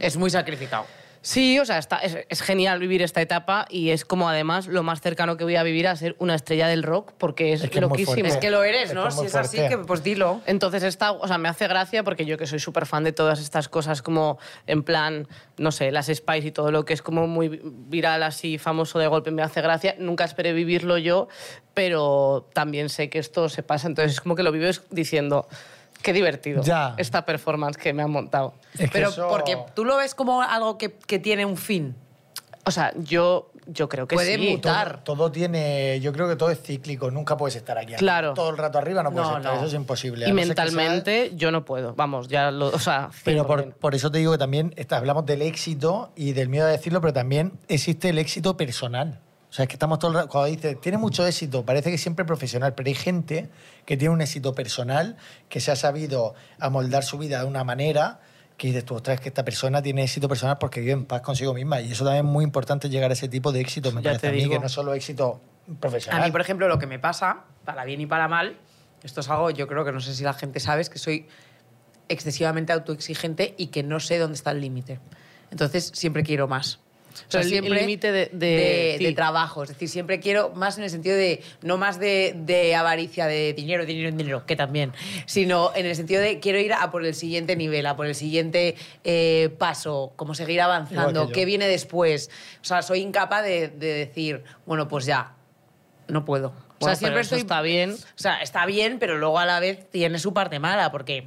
[0.00, 0.84] Es muy sacrificado.
[1.28, 4.82] Sí, o sea, está, es, es genial vivir esta etapa y es como además lo
[4.82, 7.82] más cercano que voy a vivir a ser una estrella del rock porque es, que
[7.82, 8.26] loquísimo.
[8.26, 9.06] Es que lo eres, Es ¿no?
[9.06, 10.40] es Si es así, que pues dilo.
[10.46, 13.40] Entonces está, o sea, me hace gracia porque yo que soy súper fan de todas
[13.40, 17.26] estas cosas como en plan, no sé, las Spice y todo lo que es como
[17.26, 19.96] muy viral así, famoso de golpe, me hace gracia.
[19.98, 21.28] Nunca esperé vivirlo yo,
[21.74, 23.86] pero también sé que esto se pasa.
[23.86, 25.46] Entonces es como que lo vives diciendo,
[26.02, 26.94] qué divertido Ya.
[26.96, 28.54] esta performance que me han montado.
[28.78, 31.94] Es Pero eso- porque tú lo ves como algo que, que tiene un fin.
[32.64, 34.50] O sea, yo, yo creo que Puede sí.
[34.50, 35.02] mutar.
[35.02, 37.94] Todo, todo tiene, yo creo que todo es cíclico, nunca puedes estar aquí.
[37.94, 38.34] Claro.
[38.34, 39.58] Todo el rato arriba no puedes No, estar, no.
[39.58, 40.26] eso es imposible.
[40.26, 41.94] a Y no seas- mentalmente yo no puedo.
[41.94, 42.66] Vamos, ya lo.
[42.66, 43.74] O sea, Pero por, 100%.
[43.80, 47.00] por eso te digo que también está- hablamos del éxito y del miedo a decirlo,
[47.00, 49.20] pero también existe el éxito personal.
[49.50, 51.96] O sea, es que estamos todo el rato, cuando dices, tiene mucho éxito, parece que
[51.96, 53.48] siempre profesional, pero hay gente
[53.86, 55.16] que tiene un éxito personal,
[55.48, 58.20] que se ha sabido amoldar su vida de una manera
[58.58, 61.54] que dices tú, ostras, que esta persona tiene éxito personal porque vive en paz consigo
[61.54, 61.80] misma.
[61.80, 64.28] Y eso también es muy importante llegar a ese tipo de éxito, me Ya parece
[64.28, 64.52] a mí, digo.
[64.52, 65.40] que no solo éxito
[65.80, 66.20] profesional.
[66.20, 68.58] A mí, por ejemplo, lo que me pasa, para bien y para mal,
[69.02, 71.28] esto es algo, yo creo que no sé si la gente sabe, es que soy
[72.08, 74.98] excesivamente autoexigente y que no sé dónde está el límite.
[75.52, 76.80] Entonces, siempre quiero más.
[77.22, 79.04] O Pero el- el límite de- de de, ti.
[79.06, 79.62] de trabajo.
[79.62, 83.52] Es decir, siempre quiero más en el sentido de, no más de, de avaricia, de
[83.54, 84.92] dinero, dinero, dinero, que también,
[85.26, 88.14] sino en el sentido de quiero ir a por el siguiente nivel, a por el
[88.14, 92.30] siguiente eh, paso, como seguir avanzando, qué viene después.
[92.60, 95.34] O sea, soy incapaz de, de decir, bueno, pues ya,
[96.08, 96.48] no puedo.
[96.48, 97.40] O sea, Bueno, siempre pero eso estoy.
[97.46, 97.90] está bien.
[97.92, 101.26] O sea, está bien, pero luego a la vez tiene su parte mala, porque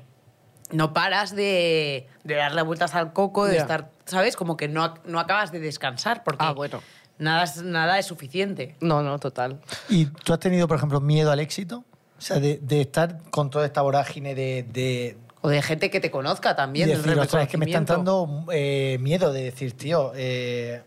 [0.72, 4.36] no paras de, de darle vueltas al coco, de estar, ¿sabes?
[4.36, 6.82] Como que no, no acabas de descansar, porque Ah, bueno.
[7.18, 8.76] nada, es, nada es suficiente.
[8.80, 9.60] No, no, total.
[9.90, 11.84] ¿Y tú has tenido, por ejemplo, miedo al éxito?
[12.18, 16.00] O sea, de, de estar con toda esta vorágine de, de, O de gente que
[16.00, 16.88] te conozca también.
[16.88, 20.84] y del decir, es que me está entrando eh, miedo de decir, tío, eh,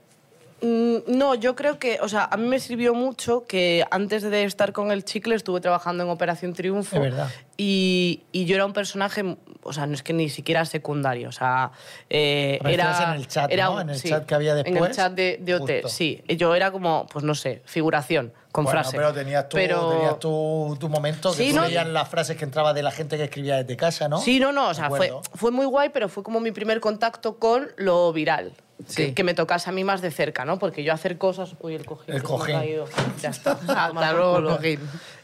[0.65, 4.73] No, yo creo que, o sea, a mí me sirvió mucho que antes de estar
[4.73, 6.97] con el chicle estuve trabajando en Operación Triunfo.
[6.97, 7.29] Es verdad.
[7.57, 11.33] Y, y yo era un personaje, o sea, no es que ni siquiera secundario, o
[11.33, 11.71] sea,
[12.11, 13.13] eh, era...
[13.15, 13.75] en el chat, era ¿no?
[13.75, 14.97] un- En el sí, chat que había En el después.
[14.97, 15.89] chat de, de OT, Justo.
[15.89, 16.23] sí.
[16.29, 18.97] Yo era como, pues no sé, figuración, con bueno, frase.
[18.97, 21.67] pero tenías tu, Pero- tenías tu, tu momento, que Sí, tú ¿no?
[21.67, 24.21] leías las frases que entraba de la gente que escribía desde casa, ¿no?
[24.21, 27.37] Sí, no, no, o sea, fue, fue muy guay, pero fue como mi primer contacto
[27.41, 28.53] con lo viral.
[28.95, 29.13] que, Sí.
[29.15, 30.59] que me tocase a mí más de cerca, ¿no?
[30.59, 31.55] Porque yo hacer cosas...
[31.61, 32.13] Uy, el cojín.
[32.15, 32.57] El cojín.
[32.57, 32.87] caído.
[33.23, 33.53] Ya está.
[33.69, 34.81] Hasta luego, cojín.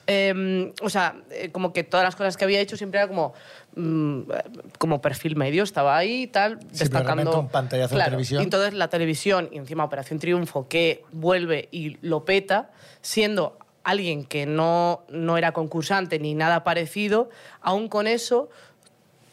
[0.06, 3.32] Eh, o sea, eh, como que todas las cosas que había hecho siempre era como,
[3.76, 4.20] mm,
[4.78, 7.04] como perfil medio, estaba ahí y tal, pero destacando.
[7.04, 8.40] realmente un pantallazo en Claro, televisión.
[8.40, 12.70] Y entonces la televisión y encima Operación Triunfo que vuelve y lo peta,
[13.02, 17.30] siendo alguien que no, no era concursante ni nada parecido,
[17.62, 18.50] aún con eso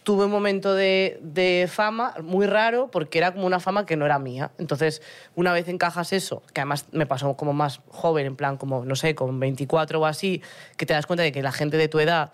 [0.04, 4.06] tuve un momento de, de fama muy raro porque era como una fama que no
[4.06, 4.52] era mía.
[4.58, 5.02] Entonces,
[5.36, 8.96] una vez encajas eso, que además me pasó como más joven, en plan como, no
[8.96, 10.42] sé, con 24 o así,
[10.78, 12.32] que te das cuenta de que la gente de tu edad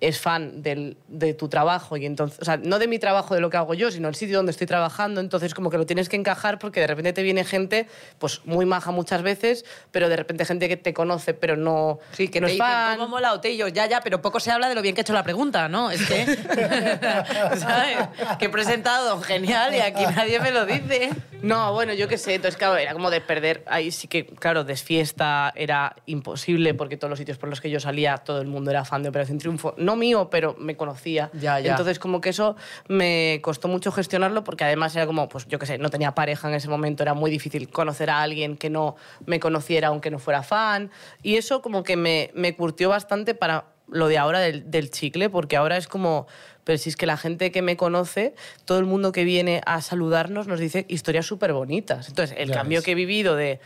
[0.00, 3.40] es fan del- de tu trabajo y entonces, o sea, no de mi trabajo, de
[3.40, 6.08] lo que hago yo, sino el sitio donde estoy trabajando, entonces como que lo tienes
[6.08, 7.86] que encajar porque de repente te viene gente,
[8.18, 12.28] pues muy maja muchas veces, pero de repente gente que te conoce pero no, Sí,
[12.28, 12.96] que no te es fan.
[12.98, 15.12] ¿cómo mola yo, ya, ya, pero poco se habla de lo bien que he hecho
[15.14, 15.90] la pregunta, ¿no?
[15.90, 16.26] Es que,
[17.58, 17.98] ¿sabes?
[18.38, 21.10] Que he presentado genial y aquí nadie me lo dice.
[21.42, 24.64] No, bueno, yo qué sé, entonces claro, era como de perder, ahí sí que, claro,
[24.64, 28.70] desfiesta era imposible porque todos los sitios por los que yo salía, todo el mundo
[28.70, 31.30] era fan de Operación Triunfo, no mío, pero me conocía.
[31.32, 31.70] Ya, ya.
[31.70, 32.56] Entonces como que eso
[32.88, 36.48] me costó mucho gestionarlo porque además era como, pues yo qué sé, no tenía pareja
[36.48, 40.18] en ese momento, era muy difícil conocer a alguien que no me conociera aunque no
[40.18, 40.90] fuera fan
[41.22, 45.30] y eso como que me, me curtió bastante para lo de ahora del, del chicle,
[45.30, 46.26] porque ahora es como,
[46.64, 49.80] pero si es que la gente que me conoce, todo el mundo que viene a
[49.80, 52.08] saludarnos nos dice historias súper bonitas.
[52.08, 53.60] Entonces, el Ya cambio que he vivido de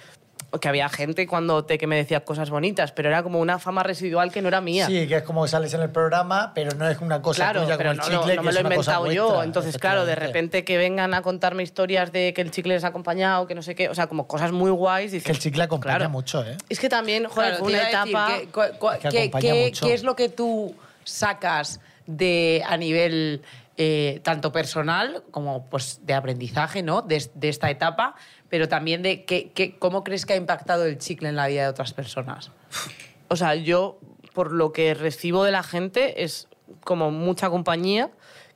[0.61, 3.83] que había gente cuando te que me decía cosas bonitas, pero era como una fama
[3.83, 4.87] residual que no era mía.
[4.87, 7.77] Sí, que es como sales en el programa, pero no es una cosa Claro, tuya
[7.77, 9.25] pero como no, el no- chicle, no que me es lo he inventado yo.
[9.27, 12.85] vuestra, Entonces, claro, de repente que vengan a contarme historias de que el chicle les
[12.85, 15.13] ha acompañado, que no sé qué, o sea, como cosas muy guays.
[15.13, 16.11] dices, Que el chicle acompaña claro.
[16.11, 16.57] mucho, ¿eh?
[16.69, 18.29] Es que también, joder, Claro, una decir, etapa...
[18.41, 19.87] ¿qué- cu- cu- Que qué- mucho.
[19.87, 23.43] qué es lo que tú sacas de, a nivel
[23.83, 27.01] eh, tanto personal como pues, de aprendizaje ¿no?
[27.01, 28.15] de, de esta etapa,
[28.51, 31.63] pero también de qué- qué- cómo crees que ha impactado el chicle en la vida
[31.63, 32.51] de otras personas?
[33.29, 33.99] O sea, yo,
[34.35, 36.47] por lo que recibo de la gente, es
[36.85, 38.11] como mucha compañía,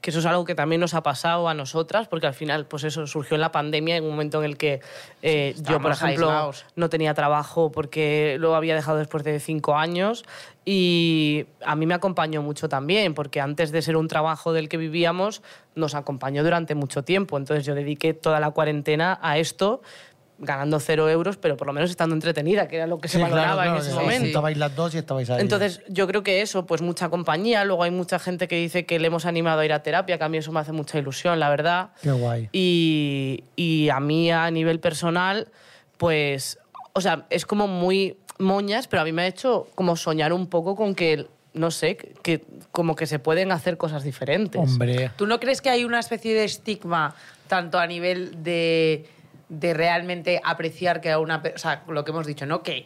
[0.05, 2.85] que eso es algo que también nos ha pasado a nosotras, porque al final, pues
[2.85, 4.83] eso surgió en la pandemia, en un momento en el que
[5.23, 6.67] eh, yo, por ejemplo, aislados.
[6.77, 10.27] no tenía trabajo porque lo había dejado después de cinco años
[10.67, 14.77] y a mí me acompañó mucho también, porque antes de ser un trabajo del que
[14.77, 15.41] vivíamos,
[15.75, 17.39] nos acompañó durante mucho tiempo.
[17.39, 19.81] Entonces yo dediqué toda la cuarentena a esto,
[20.39, 23.23] ganando cero euros, pero por lo menos estando entretenida, que era lo que se Sí,
[23.23, 24.27] valoraba claro, en ese que momento.
[24.27, 25.41] Estabais las dos y estabais ahí.
[25.41, 27.65] Entonces, yo creo que eso, pues mucha compañía.
[27.65, 30.25] Luego hay mucha gente que dice que le hemos animado a ir a terapia, que
[30.25, 31.91] a mí eso me hace mucha ilusión, la verdad.
[32.03, 32.49] Qué guay.
[32.53, 35.49] Y, y a mí, a nivel personal,
[35.97, 36.59] pues,
[36.93, 40.49] o sea, es como muy moñas, pero a mí me ha hecho como soñar un
[40.49, 44.61] poco con que, no sé, que, que como que se pueden hacer cosas diferentes.
[44.61, 45.13] Hombre.
[45.17, 47.15] ¿Tú no crees que hay una especie de estigma,
[47.47, 49.07] tanto a nivel de,
[49.61, 51.43] de realmente apreciar que a una...
[51.55, 52.63] O sea, lo que hemos dicho, ¿no?
[52.63, 52.85] Que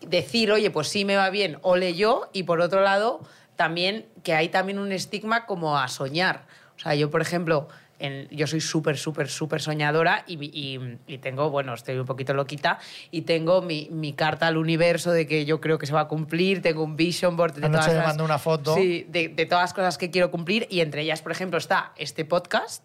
[0.00, 3.20] decir, oye, pues sí me va bien, ole yo, y por otro lado,
[3.56, 6.46] también que hay también un estigma como a soñar.
[6.76, 11.18] O sea, yo, por ejemplo, en- yo soy súper, súper, súper soñadora y, y- y
[11.18, 12.78] tengo, bueno, estoy un poquito loquita,
[13.10, 16.08] y tengo mi, mi carta al universo de que yo creo que se va a
[16.08, 18.74] cumplir, tengo un vision board de todas las- una foto.
[18.74, 21.92] Sí, de, de todas las cosas que quiero cumplir y entre ellas, por ejemplo, está
[21.96, 22.82] este podcast,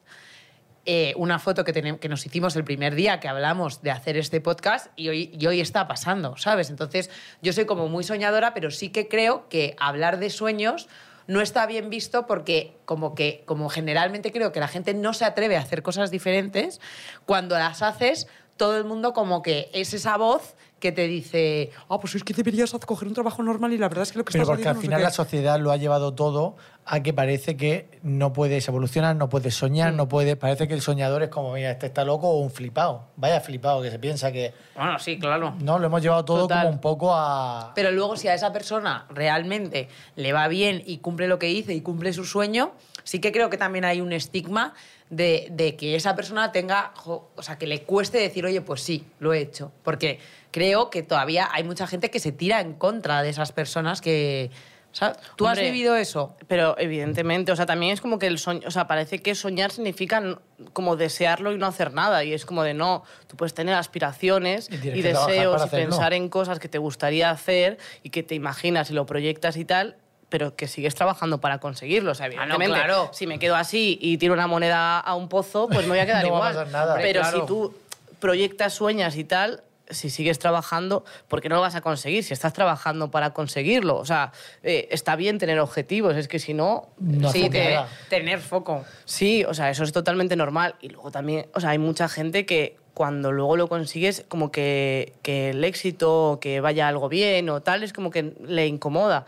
[0.86, 4.42] eh, una foto que, que nos hicimos el primer día que hablamos de hacer este
[4.42, 6.70] podcast y hoy, y hoy está pasando, ¿sabes?
[6.70, 7.10] Entonces,
[7.42, 10.88] yo soy como muy soñadora, pero sí que creo que hablar de sueños
[11.28, 15.24] no está bien visto porque como que como generalmente creo que la gente no se
[15.26, 16.82] atreve a hacer cosas diferentes,
[17.26, 18.28] cuando las haces
[18.62, 22.32] todo el mundo como que es esa voz que te dice, ah, pues es que
[22.32, 24.70] deberías coger un trabajo normal y la verdad es que lo que Pero estás porque
[24.70, 25.04] al haciendo no sé final qué".
[25.04, 29.56] la sociedad lo ha llevado todo a que parece que no puedes evolucionar, no puedes
[29.56, 30.36] soñar, no puedes.
[30.36, 33.06] Parece que el soñador es como, mira, este está loco o un flipado.
[33.16, 34.54] Vaya flipado, que se piensa que.
[34.76, 35.56] Bueno, sí, claro.
[35.60, 36.62] No, lo hemos llevado todo Total.
[36.66, 37.72] como un poco a.
[37.74, 41.74] Pero luego, si a esa persona realmente le va bien y cumple lo que dice
[41.74, 44.74] y cumple su sueño, sí que creo que también hay un estigma
[45.12, 48.82] de, de que esa persona tenga, jo, o sea, que le cueste decir, oye, pues
[48.82, 49.72] sí, lo he hecho.
[49.84, 50.20] Porque
[50.52, 54.50] creo que todavía hay mucha gente que se tira en contra de esas personas que...
[54.94, 55.18] ¿sabes?
[55.38, 56.36] ¿Tú has Hombre, vivido eso?
[56.48, 59.72] Pero evidentemente, o sea, también es como que el sueño, o sea, parece que soñar
[59.72, 60.40] significa
[60.74, 62.24] como desearlo y no hacer nada.
[62.26, 65.70] Y es como de no, tú puedes tener aspiraciones Y y, deseos y hacerlo.
[65.70, 69.64] pensar en cosas que te gustaría hacer y que te imaginas y lo proyectas y
[69.66, 69.96] tal,
[70.32, 72.14] pero que sigues trabajando para conseguirlo.
[72.14, 73.10] O sea, Ah, no, evidentemente, claro.
[73.14, 76.06] si me quedo así y tiro una moneda a un pozo, pues me voy a
[76.08, 76.66] quedar No va a igual.
[76.66, 76.98] pasar nada.
[77.00, 77.42] Pero Claro.
[77.42, 77.76] si tú
[78.20, 82.24] proyectas, sueñas y tal, si sigues trabajando, ¿por qué no lo vas a conseguir?
[82.24, 83.98] Si estás trabajando para conseguirlo.
[83.98, 84.32] O sea,
[84.64, 86.88] eh, está bien tener objetivos, es que si no...
[86.98, 87.90] No sí, hace de nada.
[88.10, 88.86] tener foco.
[89.04, 90.76] Sí, o sea, eso es totalmente normal.
[90.80, 95.14] Y luego también, o sea, hay mucha gente que cuando luego lo consigues, como que,
[95.22, 99.26] que el éxito, que vaya algo bien o tal, es como que le incomoda.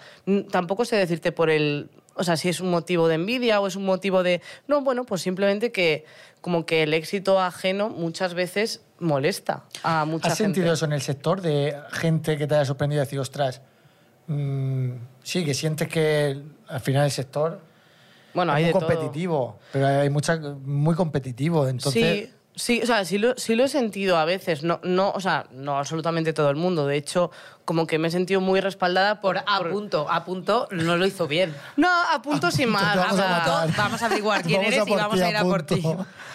[0.51, 1.89] Tampoco sé decirte por el...
[2.15, 4.41] O sea, si es un motivo de envidia o es un motivo de...
[4.67, 6.05] No, bueno, pues simplemente que
[6.41, 10.55] como que el éxito ajeno muchas veces molesta a mucha ¿Has gente.
[10.55, 13.61] sentido eso en el sector de gente que te haya sorprendido y decir, ostras,
[14.27, 14.91] mm,
[15.23, 17.59] sí, que sientes que al final el sector
[18.33, 18.87] Bueno, es hay muy de todo.
[18.89, 22.29] competitivo, pero hay mucha, muy competitivo, entonces...
[22.29, 24.63] Sí, sí, o sea, sí lo, sí lo he sentido a veces.
[24.63, 26.85] No, no, o sea, no absolutamente todo el mundo.
[26.87, 27.31] De hecho,
[27.65, 29.43] como que me he sentido muy respaldada por...
[29.43, 31.55] Por a punto, a punto no lo hizo bien.
[31.77, 32.95] No, a punto sin punto, más.
[32.97, 33.69] vamos a matar.
[33.77, 35.63] Vamos a averiguar quién Vamos a eres y por vamos ti, a ir a por
[35.63, 35.83] ti.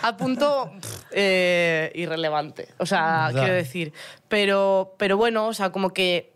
[0.02, 2.68] a punto pff, eh, irrelevante.
[2.78, 3.40] O sea, Ya.
[3.40, 3.92] quiero decir.
[4.28, 6.33] Pero, pero bueno, o sea, como que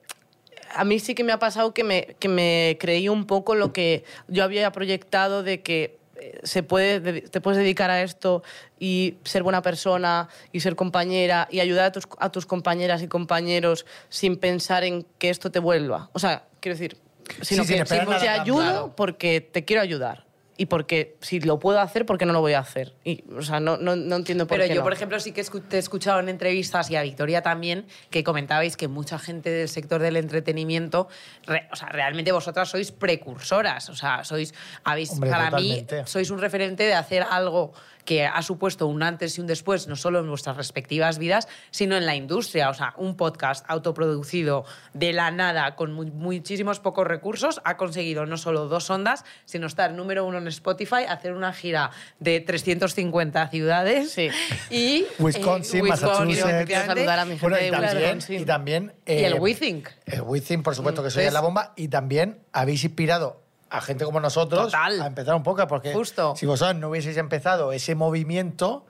[0.75, 3.73] a mí sí que me ha pasado que me, que me creí un poco lo
[3.73, 5.99] que yo había proyectado de que
[6.43, 8.43] se puede, de- te puedes dedicar a esto
[8.79, 13.09] y ser buena persona y ser compañera y ayudar a tus, a tus compañeras y
[13.09, 16.11] compañeros sin pensar en que esto te vuelva.
[16.13, 16.97] O sea, quiero decir,
[17.43, 18.93] sino sin que nada te ayudo Claro.
[18.97, 20.25] porque te quiero ayudar.
[20.57, 22.93] Y porque si lo puedo hacer, ¿por qué no lo voy a hacer?
[23.05, 24.85] Y, o sea, no, no, no entiendo por Pero qué yo, no.
[24.85, 28.77] por ejemplo, sí que te he escuchado en entrevistas y a Victoria también que comentabais
[28.77, 31.09] que mucha gente del sector del entretenimiento,
[31.47, 34.53] re- o sea, realmente vosotras sois precursoras, o sea, sois,
[34.85, 35.97] habéis, Hombre, para totalmente.
[36.01, 37.73] mí, sois un referente de hacer algo
[38.05, 41.97] que ha supuesto un antes y un después, no solo en vuestras respectivas vidas, sino
[41.97, 42.69] en la industria.
[42.71, 48.27] O sea, un podcast autoproducido de la nada, con mu- muchísimos pocos recursos, ha conseguido
[48.27, 53.49] no solo dos ondas, sino estar número uno en Spotify, hacer una gira de 350
[53.49, 54.29] ciudades Sí.
[54.71, 56.27] y Wisconsin, eh, Massachusetts.
[56.43, 58.41] Quiero efectivamente, saludar a mi gente Bueno, y de también, Wisconsin.
[58.41, 58.93] y también...
[59.07, 59.89] y eh, el WeThink.
[60.07, 61.73] El Wizzing, por supuesto, que soy Entonces- la bomba.
[61.77, 63.42] Y también habéis inspirado
[63.73, 65.01] a gente como nosotros Total.
[65.01, 66.35] a empezar un poco, porque Justo.
[66.37, 68.87] si vosotros no hubieseis empezado ese movimiento,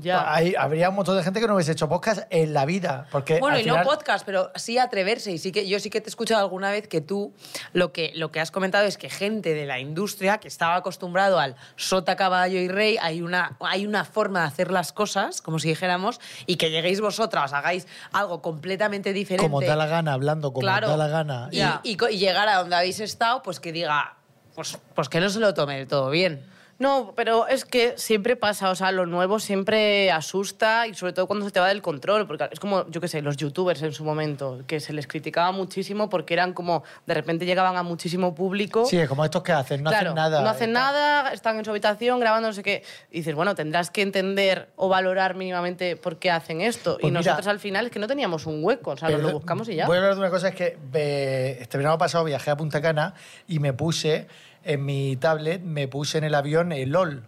[0.00, 0.32] Ya.
[0.32, 3.06] hay- habría un montón de gente que no hubiese hecho podcast en la vida.
[3.10, 5.30] Porque Bueno, y final- no podcast, pero sí atreverse.
[5.32, 7.32] Y sí que yo sí que te he escuchado alguna vez que tú
[7.72, 11.38] lo que, lo que has comentado es que gente de la industria que estaba acostumbrado
[11.38, 15.58] al sota, caballo y rey, hay una, hay una forma de hacer las cosas, como
[15.58, 19.44] si dijéramos, y que lleguéis vosotras, hagáis algo completamente diferente.
[19.48, 21.48] como da la gana, hablando como claro, da la gana.
[21.52, 24.16] Y, y co- y llegar a donde habéis estado, pues que diga,
[24.54, 26.44] pues, pues que no se lo tome del todo bien.
[26.78, 31.26] No, pero es que siempre pasa, o sea, lo nuevo siempre asusta y sobre todo
[31.26, 33.92] cuando se te va del control, porque es como, yo qué sé, los youtubers en
[33.92, 38.32] su momento, que se les criticaba muchísimo porque eran como, de repente llegaban a muchísimo
[38.32, 38.86] público.
[38.86, 40.42] Sí, es como estos que hacen, no claro, hacen nada.
[40.42, 42.84] No hacen nada, están en su habitación grabando no sé qué.
[43.10, 46.94] Y dices, bueno, tendrás que entender o valorar mínimamente por qué hacen esto.
[47.00, 49.20] Pues y mira, nosotros al final es que no teníamos un hueco, o sea, nos
[49.20, 49.86] lo buscamos y ya.
[49.86, 52.80] Voy a hablar de una cosa, es que eh, este verano pasado viajé a Punta
[52.80, 53.14] Cana
[53.48, 54.28] y me puse
[54.68, 57.24] en mi tablet, me puse en el avión el LOL.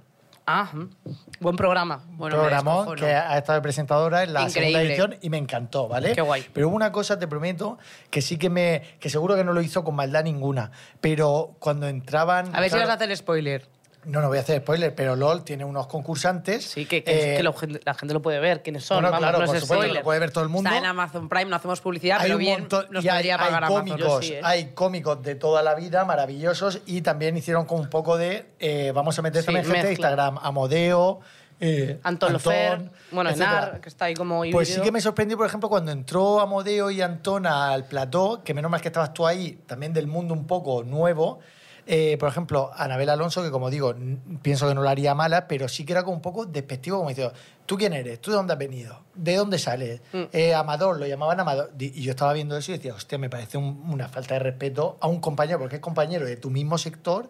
[0.46, 0.88] Ah, mm.
[1.40, 2.03] buen programa.
[2.11, 2.94] Bueno, descojono.
[2.96, 6.12] que ha estado de presentadora en la segunda edición y me encantó, ¿vale?
[6.12, 6.46] Qué guay.
[6.53, 7.79] Pero hubo una cosa, te prometo,
[8.11, 8.83] que sí que me.
[9.00, 10.70] que seguro que no lo hizo con maldad ninguna.
[11.00, 12.55] Pero cuando entraban.
[12.55, 13.68] A ver si vas a hacer spoiler.
[14.04, 16.64] No, no voy a hacer spoiler, pero LOL tiene unos concursantes.
[16.64, 18.96] Sí, que, que, eh, que lo gen- la gente lo puede ver, quiénes son.
[18.96, 19.96] bueno, vamos, claro, no por es supuesto, spoiler.
[20.00, 20.68] lo puede ver todo el mundo.
[20.70, 23.16] Está en Amazon Prime, no hacemos publicidad, hay pero un bien montón nos y hay,
[23.18, 23.78] podría hay pagar Amazon.
[23.78, 24.40] cómicos, Yo sí, ¿eh?
[24.42, 28.90] hay cómicos de toda la vida maravillosos y también hicieron con un poco de eh,
[28.94, 29.92] vamos a meter Sí, también gente de.
[29.92, 31.20] Instagram, Amodeo,
[31.60, 33.28] eh, Anton Lofer, bueno.
[33.28, 36.90] Enar, que está ahí como Pues sí que me sorprendió, por ejemplo, cuando entró Amodeo
[36.90, 40.46] y Antón al plató, que menos mal que estabas tú ahí, también del mundo un
[40.46, 41.40] poco nuevo.
[41.92, 43.92] Eh, por ejemplo, Anabel Alonso, que como digo,
[44.42, 47.09] pienso que no lo haría mala, pero sí que era como un poco despectivo, como
[47.09, 47.35] diciendo,
[47.66, 48.20] ¿tú quién eres?
[48.20, 49.00] ¿Tú de dónde has venido?
[49.14, 50.00] ¿De dónde sales?
[50.12, 50.22] Mm.
[50.33, 51.72] Eh, Amador, lo llamaban Amador.
[51.81, 54.98] Y yo estaba viendo eso y decía, hostia, me parece un- una falta de respeto
[55.00, 57.29] a un compañero, porque es compañero de tu mismo sector,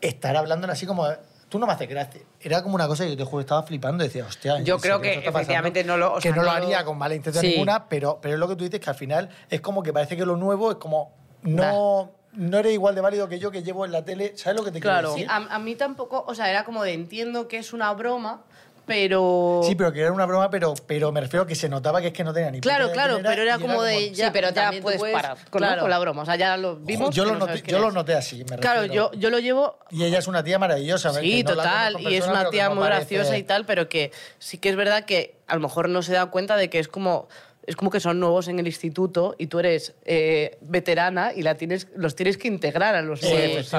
[0.00, 1.06] estar hablando así como,
[1.48, 2.20] tú no me haces gracia.
[2.40, 4.78] Era como una cosa que yo te juro, estaba flipando y decía, hostia, ¿en Yo
[4.78, 5.30] creo que pasando?
[5.38, 7.50] efectivamente no lo- o que sea, no lo no lo- haría con mala intención Sí.
[7.52, 10.16] ninguna, pero, pero es lo que tú dices, que al final es como que parece
[10.16, 11.12] que lo nuevo es como,
[11.42, 14.64] no, no eres igual de válido que yo que llevo en la tele, ¿sabes lo
[14.64, 15.52] que te Claro, quiero a, decir?
[15.52, 18.42] a mí tampoco, o sea, era como de entiendo que es una broma,
[18.86, 19.60] pero...
[19.64, 22.06] Sí, pero que era una broma, pero, pero me refiero a que se notaba que
[22.08, 24.48] es que no tenía ni Claro, claro, quién era, pero era como de Sí, pero
[24.48, 25.82] ya también tú puedes puedes- parar con, claro.
[25.82, 26.22] con la broma.
[26.22, 27.14] O sea, ya lo vimos.
[27.14, 29.12] yo lo, no noté, yo lo así, me Claro, refiero.
[29.12, 31.10] yo, yo lo llevo Y ella es una tía maravillosa.
[31.12, 31.20] ¿ves?
[31.20, 32.00] Sí, no la total.
[32.00, 34.70] Y es una pero tía no muy parece- graciosa y tal, pero que sí que
[34.70, 37.28] es verdad que a lo mejor no se da cuenta de que es como
[37.68, 41.56] es como que son nuevos en el instituto y tú eres eh, veterana y la
[41.56, 43.74] tienes, los tienes que integrar a los nuevos.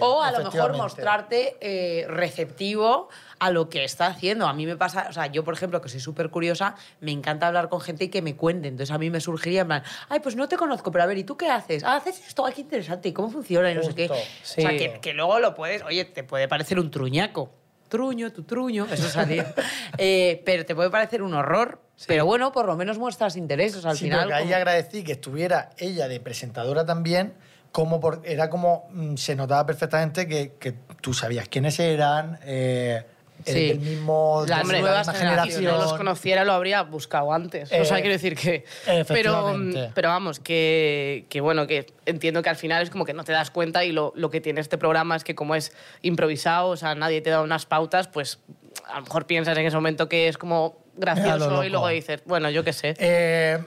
[0.00, 4.46] O a lo mejor mostrarte eh, receptivo a lo que está haciendo.
[4.46, 7.46] A mí me pasa, o sea, yo por ejemplo, que soy súper curiosa, me encanta
[7.46, 8.68] hablar con gente y que me cuente.
[8.68, 11.16] Entonces a mí me surgiría en plan, ay, pues no te conozco, pero a ver,
[11.16, 11.82] ¿y tú qué haces?
[11.82, 13.72] Ah, haces esto, ay, qué interesante, ¿y cómo funciona?
[13.72, 14.10] Y no sé qué.
[14.10, 17.59] O sea, que luego lo puedes, oye, te puede parecer un truñaco.
[17.90, 19.52] Truño, tu truño, eso salía.
[19.98, 21.82] Eh, pero te puede parecer un horror.
[22.06, 24.20] Pero bueno, por lo menos muestras sea, al Sí, final.
[24.20, 27.34] porque ahí como- agradecí que estuviera ella de presentadora también,
[27.72, 30.72] como por- era como mm, se notaba perfectamente que, que
[31.02, 33.04] tú sabías quiénes eran, eh,
[33.46, 33.68] eres Sí.
[33.68, 35.54] del mismo, Las de nuevas generaciones.
[35.56, 37.70] Si no los conociera, lo habría buscado antes.
[37.70, 38.64] o Eh, sea, quiero decir que.
[39.08, 39.54] Pero,
[39.94, 43.32] pero vamos, que, que bueno, que entiendo que al final es como que no te
[43.32, 45.72] das cuenta y lo, lo que tiene este programa es que, como es
[46.02, 48.38] improvisado, o sea, nadie te da unas pautas, pues
[48.86, 52.50] a lo mejor piensas en ese momento que es como gracioso y luego dices, bueno,
[52.50, 52.94] yo qué sé.
[52.98, 53.58] Eh,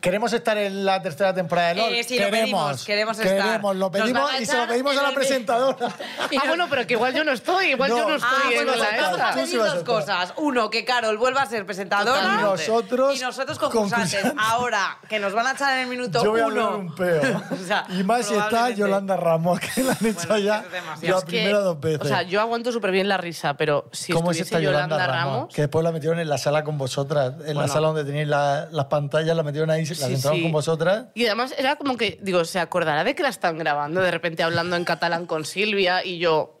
[0.00, 1.92] ¿Queremos estar en la tercera temporada de LOL?
[1.94, 3.36] Eh, sí, lo pedimos, queremos estar.
[3.46, 5.76] Queremos, lo pedimos a y se lo pedimos a la presentadora.
[6.20, 7.96] ah, bueno, pero que igual yo no estoy, igual No.
[7.98, 9.28] yo no estoy Ah, en bueno, la vamos esta.
[9.28, 10.32] a Tú sí pedir a dos cosas.
[10.36, 12.38] Uno, que Carol vuelva a ser presentadora.
[12.38, 14.14] Y nosotros, Y nosotros concursantes.
[14.14, 14.44] concursantes.
[14.50, 16.64] Ahora, que nos van a echar en el minuto Yo voy a uno.
[16.64, 17.42] hablar un peo.
[17.50, 18.70] O sea, y más si está.
[18.70, 20.64] Yolanda Ramos, que la han hecho Bueno, ya
[21.02, 22.00] es la primera dos veces.
[22.02, 24.96] O sea, yo aguanto súper bien la risa, pero si ¿Cómo es estuviese esta Yolanda,
[24.96, 25.34] Yolanda, Ramos?
[25.38, 25.54] Ramos...
[25.54, 27.34] Que después la metieron en la sala con vosotras.
[27.46, 30.42] En la sala donde tenéis la- las pantallas, la metieron ahí, las Sí, sí.
[30.42, 31.06] con vosotras.
[31.14, 34.42] Y además era como que, digo, se acordará de que la están grabando de repente
[34.42, 36.54] hablando en catalán con Silvia y yo.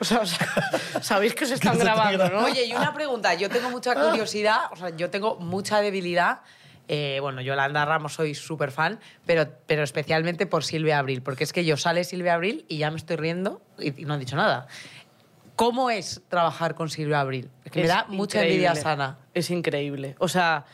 [0.00, 0.38] O sea, o sea,
[1.02, 2.44] sabéis que se están están grabando, ¿no?
[2.44, 3.34] Oye, y una pregunta.
[3.34, 6.40] Yo tengo mucha curiosidad, o sea, yo tengo mucha debilidad.
[6.90, 11.52] Eh, bueno, Yolanda Ramos soy súper fan, pero, pero especialmente por Silvia Abril, porque es
[11.52, 14.36] que yo sale Silvia Abril y ya me estoy riendo y, y no han dicho
[14.36, 14.68] nada.
[15.54, 17.50] ¿Cómo es trabajar con Silvia Abril?
[17.64, 18.66] Es que me Es da mucha increíble.
[18.68, 19.18] envidia sana.
[19.34, 20.14] Es increíble.
[20.20, 20.64] O sea,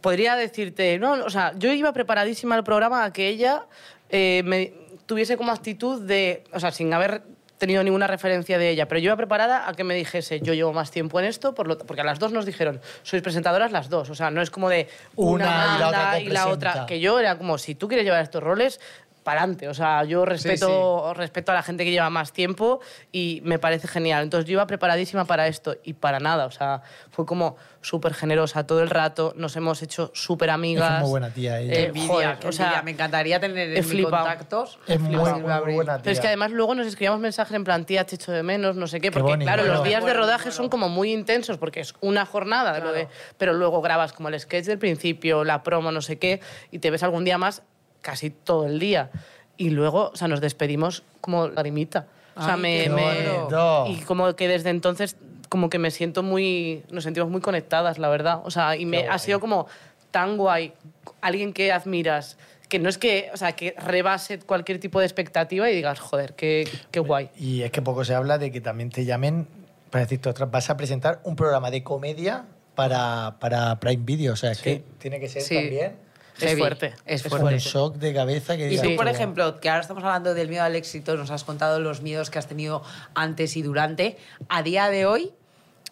[0.00, 3.66] podría decirte, no, o sea, yo iba preparadísima al programa a que ella
[4.08, 4.72] eh, me
[5.06, 7.22] tuviese como actitud de, o sea, sin haber
[7.58, 10.72] tenido ninguna referencia de ella, pero yo iba preparada a que me dijese, yo llevo
[10.72, 13.90] más tiempo en esto, por lo, porque a las dos nos dijeron, sois presentadoras las
[13.90, 16.42] dos, o sea, no es como de Una una, y la otra manda y la
[16.44, 16.70] copresenta.
[16.70, 18.80] otra, que yo era como, si tú quieres llevar estos roles,
[19.22, 19.68] para adelante.
[19.68, 22.80] O sea, yo respeto, respeto a la gente que lleva más tiempo
[23.12, 24.22] y me parece genial.
[24.22, 26.46] Entonces yo iba preparadísima para esto y para nada.
[26.46, 29.32] O sea, fue como súper generosa todo el rato.
[29.36, 30.96] Nos hemos hecho súper amigas.
[30.96, 31.72] Es muy buena tía ella.
[31.72, 32.82] Qué Eh, envidia, joder, qué o sea, envidia.
[32.82, 34.78] me encantaría tener en contactos.
[34.86, 36.02] Es muy, muy, muy buena tía.
[36.02, 38.76] Pero es que además luego nos escribíamos mensajes en plan, tía, te echo de menos,
[38.76, 39.08] no sé qué.
[39.08, 39.46] Qué Porque, bonito.
[39.46, 39.84] claro, los Bueno.
[39.88, 40.56] días de rodaje bueno.
[40.56, 44.28] son como muy intensos porque es una jornada, de lo de, pero luego grabas como
[44.28, 47.62] el sketch del principio, la promo, no sé qué, y te ves algún día más
[48.00, 49.10] casi todo el día.
[49.56, 52.06] Y luego, o sea, nos despedimos como lagrimita.
[52.34, 53.90] O sea, Ay, me, me-.
[53.90, 55.16] Y como que desde entonces,
[55.48, 56.82] como que me siento muy.
[56.90, 58.40] Nos sentimos muy conectadas, la verdad.
[58.44, 59.66] O sea, y me, ha sido como
[60.10, 60.72] tan guay.
[61.20, 63.30] Alguien que admiras, que no es que.
[63.34, 67.30] O sea, que rebase cualquier tipo de expectativa y digas, joder, qué, qué guay.
[67.36, 69.46] Y es que poco se habla de que también te llamen
[69.90, 70.46] para decirte otra.
[70.46, 74.32] Vas a presentar un programa de comedia para, para Prime Video.
[74.32, 75.56] O sea, es que tiene que ser Sí.
[75.56, 76.09] también
[76.46, 77.58] Es fuerte, Es es un fuerte.
[77.58, 80.76] shock de cabeza que Y tú, por ejemplo, que ahora estamos hablando del miedo al
[80.76, 82.82] éxito, nos has contado los miedos que has tenido
[83.14, 84.16] antes y durante.
[84.48, 85.32] A día de hoy,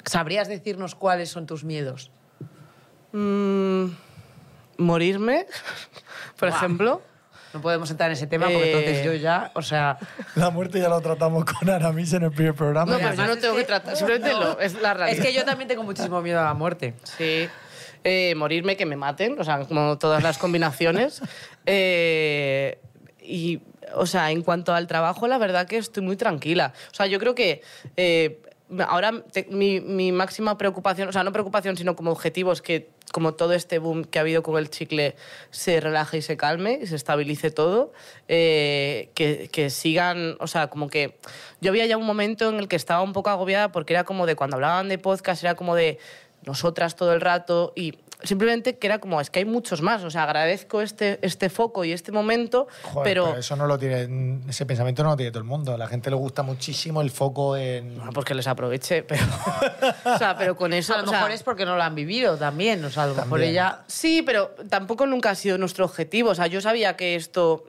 [0.05, 2.11] ¿sabrías decirnos cuáles son tus miedos?
[3.13, 3.87] Mm,
[4.79, 5.47] morirme,
[6.39, 7.03] por ejemplo.
[7.55, 8.73] No podemos entrar en ese tema porque Eh.
[8.79, 9.97] entonces yo ya, o sea,
[10.35, 12.93] La muerte ya lo tratamos con Aramis en el primer programa.
[12.93, 13.97] No, Mira, pues yo no es tengo que que- tratar.
[13.97, 14.41] Simplemente No.
[14.41, 15.19] lo, es la realidad.
[15.19, 16.95] es que yo también tengo muchísimo miedo a la muerte.
[17.17, 17.49] Sí.
[18.05, 21.23] Eh, morirme, que me maten, o sea, como todas las combinaciones.
[21.71, 22.79] Eh,
[23.21, 23.61] y,
[23.95, 26.73] o sea, en cuanto al trabajo, la verdad que estoy muy tranquila.
[26.91, 27.61] O sea, yo creo que
[27.99, 28.41] eh,
[28.87, 32.89] ahora te- mi, mi máxima preocupación, o sea, no preocupación, sino como objetivo es que
[33.13, 35.15] como todo este boom que ha habido con el chicle
[35.51, 37.93] se relaje y se calme y se estabilice todo,
[38.29, 41.19] eh, que, que sigan, o sea, como que
[41.61, 44.25] yo había ya un momento en el que estaba un poco agobiada porque era como
[44.25, 45.99] de cuando hablaban de podcast, era como de
[46.49, 50.11] nosotras todo el rato y simplemente que era como, es que hay muchos más, o
[50.11, 53.37] sea, agradezco este, este foco y este momento, Joder, pero...
[53.37, 55.75] eso no lo tiene, ese pensamiento no lo tiene todo el mundo.
[55.75, 57.97] A la gente le gusta muchísimo el foco en.
[57.97, 59.23] Bueno, pues que les aproveche, pero...
[60.15, 60.95] o sea, pero con eso...
[60.95, 63.07] a lo o sea, mejor es porque no lo han vivido también, o sea, a
[63.09, 63.51] lo mejor También.
[63.51, 63.81] ella...
[63.87, 66.31] Sí, pero tampoco nunca ha sido nuestro objetivo.
[66.31, 67.67] O sea, yo sabía que esto...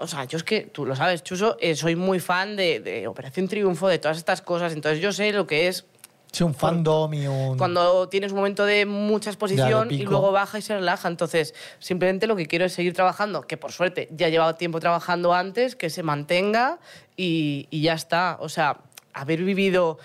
[0.00, 3.08] O sea, yo es que, tú lo sabes, Chuso, eh, soy muy fan de, de
[3.08, 4.72] Operación Triunfo, de todas estas cosas.
[4.72, 5.86] Entonces yo sé lo que es
[6.30, 7.56] Sí, un fandom y un.
[7.58, 11.08] cuando tienes un momento de mucha exposición de y luego baja y se relaja.
[11.08, 14.78] Entonces, simplemente lo que quiero es seguir trabajando, que por suerte ya he llevado tiempo
[14.80, 16.78] trabajando antes, que se mantenga
[17.16, 18.36] y, y ya está.
[18.40, 18.78] O sea,
[19.14, 19.98] haber vivido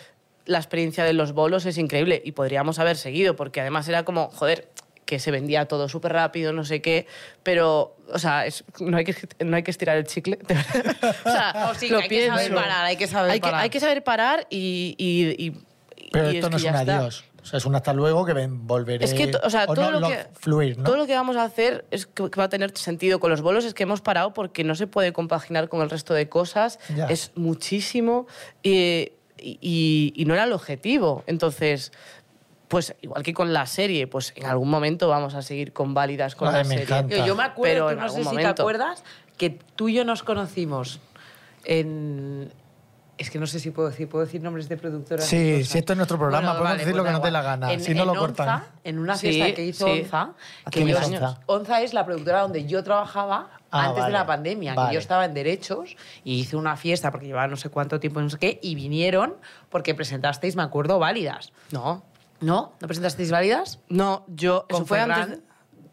[0.45, 4.29] la experiencia de los bolos es increíble y podríamos haber seguido, porque además era como,
[4.31, 4.69] joder,
[5.05, 7.05] que se vendía todo súper rápido, no sé qué,
[7.43, 10.37] pero, o sea, es- no, hay que, no hay que estirar el chicle.
[10.47, 11.15] de verdad.
[11.25, 12.55] o sea, No, sí, lo hay que saber pienso.
[12.63, 13.61] parar, hay que saber hay parar.
[13.61, 14.95] hay que saber parar y...
[14.97, 15.72] y- y-
[16.13, 17.25] Pero y esto no que es un adiós.
[17.41, 19.03] O sea, es un hasta luego que ven- volveré.
[19.03, 20.85] Es que, o sea, todo, no, lo lo- que, Fluir, ¿no?
[20.85, 23.19] todo lo que vamos a hacer es que, va a tener sentido.
[23.19, 26.13] Con los bolos es que hemos parado porque no se puede compaginar con el resto
[26.13, 26.79] de cosas.
[26.95, 27.07] Ya.
[27.07, 28.27] Es muchísimo
[28.61, 31.23] y, y- y no era el objetivo.
[31.27, 31.91] Entonces,
[32.69, 36.35] pues igual que con la serie, pues en algún momento vamos a seguir con válidas
[36.35, 36.83] con Ay, la me serie.
[36.85, 37.15] encanta.
[37.17, 39.03] Yo, yo me acuerdo, Pero tú en no sé si te acuerdas,
[39.37, 41.01] que tú y yo nos conocimos
[41.65, 42.51] en...
[43.15, 45.25] Es que no sé si puedo decir, ¿puedo decir nombres de productoras?
[45.25, 47.23] Sí, si esto es nuestro programa, Bueno, podemos vale, decir lo pues que da nos
[47.25, 47.71] dé la gana.
[47.73, 48.63] En- si no en lo Onza, cortan.
[48.83, 49.99] en una Sí, fiesta que hizo sí.
[50.01, 50.33] Onza,
[50.65, 51.39] que ¿Quién yo, Onza?
[51.45, 54.89] Onza es la productora donde yo trabajaba Ah, antes vale, de la pandemia, vale.
[54.89, 58.19] que yo estaba en Derechos y hice una fiesta porque llevaba no sé cuánto tiempo,
[58.19, 59.35] no sé qué, y vinieron
[59.69, 61.53] porque presentasteis, me acuerdo, válidas.
[61.71, 62.03] No,
[62.41, 62.73] ¿No?
[62.81, 63.79] ¿No presentasteis válidas?
[63.89, 64.65] no, yo...
[64.69, 65.21] ¿Con Eso fue Ferran?
[65.21, 65.39] antes,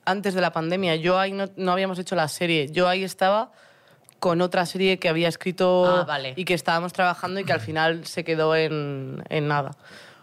[0.06, 0.96] antes de la pandemia.
[0.96, 2.68] Yo ahí no, no habíamos hecho la serie.
[2.72, 3.52] Yo ahí estaba
[4.20, 6.34] con otra serie que había escrito Ah, vale.
[6.36, 9.72] y que estábamos trabajando y que al final se quedó en, en nada.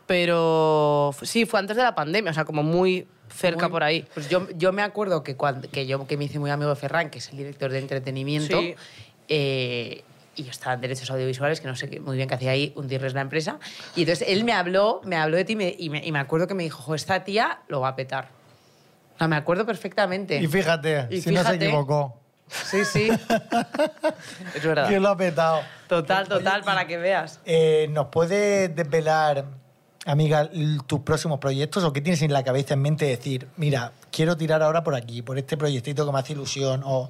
[0.05, 4.05] Pero sí, fue antes de la pandemia, o sea, como muy cerca Muy- por ahí.
[4.13, 6.75] Pues yo, yo me acuerdo que, cuando, que yo que me hice muy amigo de
[6.77, 8.75] Ferran, que es el director de entretenimiento, Sí.
[9.27, 10.03] eh,
[10.35, 13.13] y yo estaba en derechos audiovisuales, que no sé muy bien qué hacía ahí, hundirles
[13.15, 13.59] la empresa.
[13.95, 16.19] Y entonces él me habló, me habló de ti y me, y me, y me
[16.19, 18.29] acuerdo que me dijo, "Jo, esta tía lo va a petar.
[19.15, 20.37] O sea, me acuerdo perfectamente.
[20.39, 21.65] Y fíjate, Y si no se fíjate.
[21.65, 22.19] equivocó.
[22.49, 23.09] Sí, sí.
[24.55, 24.87] Es verdad.
[24.87, 25.61] ¿Quién lo ha petado?
[25.87, 27.39] Total, total, para que veas.
[27.45, 29.45] Eh, ¿Nos puedes desvelar,
[30.05, 30.49] amiga,
[30.85, 34.35] tus próximos proyectos o qué tienes en la cabeza en mente de decir, mira, quiero
[34.37, 37.09] tirar ahora por aquí, por este proyectito que me hace ilusión o...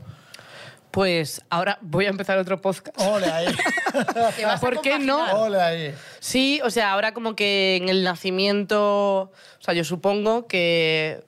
[0.91, 2.99] Pues ahora voy a empezar otro podcast.
[2.99, 3.47] Ole ahí.
[4.61, 5.43] ¿Por qué no?
[5.43, 5.95] Ole ahí.
[6.19, 11.23] Sí, o sea, ahora como que en el nacimiento, o sea, yo supongo que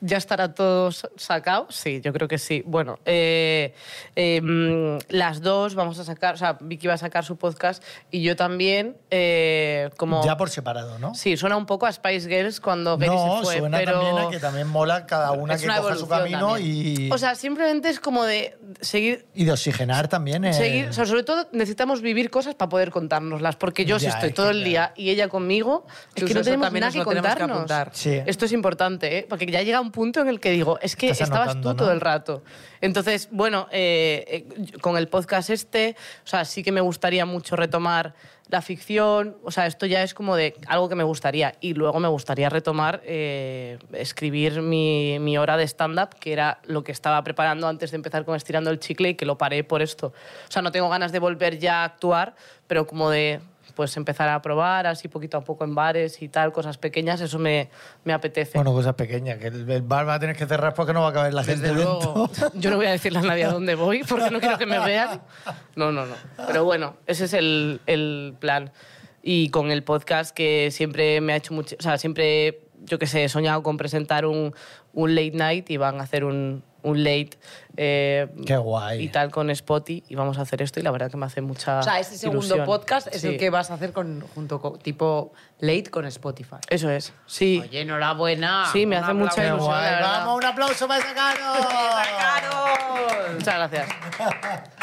[0.00, 1.66] ya estará todo sa- sacado.
[1.70, 2.62] Sí, yo creo que sí.
[2.66, 3.74] Bueno, eh,
[4.16, 8.22] eh, las dos vamos a sacar, o sea, Vicky va a sacar su podcast y
[8.22, 10.24] yo también, eh, como...
[10.24, 11.14] Ya por separado, ¿no?
[11.14, 14.00] Sí, suena un poco a Spice Girls cuando Gary no, se fue, suena pero...
[14.00, 17.06] también a que también mola cada una Es que una coja su camino también.
[17.06, 20.44] y, O sea, simplemente es como de seguir y de oxigenar también.
[20.44, 24.06] eh, Seguir, o sea, sobre todo necesitamos vivir cosas para poder contárnoslas, porque yo si
[24.06, 24.68] Ya, estoy es todo que el ya.
[24.68, 27.50] día y ella conmigo, es que no tenemos nada que que contarnos.
[27.56, 27.90] apuntar.
[27.94, 28.20] Sí.
[28.26, 29.26] Esto es importante, ¿eh?
[29.28, 31.74] porque ya llega un punto en el que digo, es que Estás estabas anotando, tú
[31.74, 31.76] ¿no?
[31.76, 32.42] todo el rato.
[32.80, 37.56] Entonces, bueno, eh, eh, con el podcast este, o sea, sí que me gustaría mucho
[37.56, 38.14] retomar
[38.48, 41.54] la ficción, o sea, esto ya es como de algo que me gustaría.
[41.60, 46.82] Y luego me gustaría retomar, eh, escribir mi, mi hora de stand-up, que era lo
[46.82, 49.82] que estaba preparando antes de empezar con Estirando el Chicle y que lo paré por
[49.82, 50.08] esto.
[50.48, 52.34] O sea, no tengo ganas de volver ya a actuar,
[52.66, 53.40] pero como de
[53.78, 57.38] pues empezar a probar así poquito a poco en bares y tal, cosas pequeñas, eso
[57.38, 57.70] me,
[58.02, 58.58] me apetece.
[58.58, 61.10] Bueno, cosas pequeñas, que el, el bar va a tener que cerrar porque no va
[61.10, 62.26] a caber la gente Desde luego.
[62.26, 62.50] dentro.
[62.60, 64.80] Yo no voy a decirle a nadie a dónde voy porque no quiero que me
[64.80, 65.22] vean.
[65.76, 66.16] No, no, no.
[66.48, 68.72] Pero bueno, ese es el, el plan.
[69.22, 71.76] Y con el podcast que siempre me ha hecho mucho...
[71.78, 74.54] O sea, siempre, yo qué sé, he soñado con presentar un,
[74.92, 77.30] un late night y van a hacer un, un late...
[77.76, 79.02] eh, Qué guay.
[79.02, 81.40] Y tal con Spotty y vamos a hacer esto y la verdad que me hace
[81.40, 82.66] mucha O sea, este segundo ilusión.
[82.66, 83.28] podcast es Sí.
[83.28, 86.56] el que vas a hacer con, junto con tipo late con Spotify.
[86.70, 87.60] Eso es, sí.
[87.62, 88.66] Oye, enhorabuena.
[88.72, 89.66] Sí, me Un hace mucha ilusión.
[89.66, 89.92] guay.
[90.00, 91.44] Vamos, un aplauso para ese caro.
[93.34, 93.88] Muchas gracias.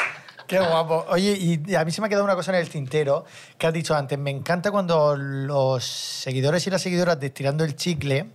[0.48, 1.06] Qué guapo.
[1.10, 3.26] Oye, y a mí se me ha quedado una cosa en el tintero
[3.58, 4.18] que has dicho antes.
[4.20, 8.28] Me encanta cuando los seguidores y las seguidoras de Estirando el Chicle,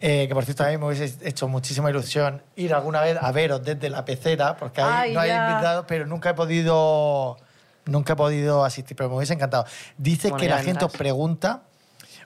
[0.00, 3.30] eh, que por cierto a mí me hubiese hecho muchísima ilusión ir alguna vez a
[3.30, 5.50] veros desde la pecera, porque ahí Ay, no hay ya.
[5.50, 7.36] invitados, pero nunca he podido
[7.84, 9.64] nunca he podido asistir, pero me hubiese encantado.
[9.96, 11.62] Dice Bueno, que la gente os pregunta,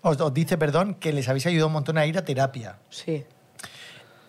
[0.03, 2.77] os, os dice, perdón, que les habéis ayudado un montón a ir a terapia.
[2.91, 3.25] Sí.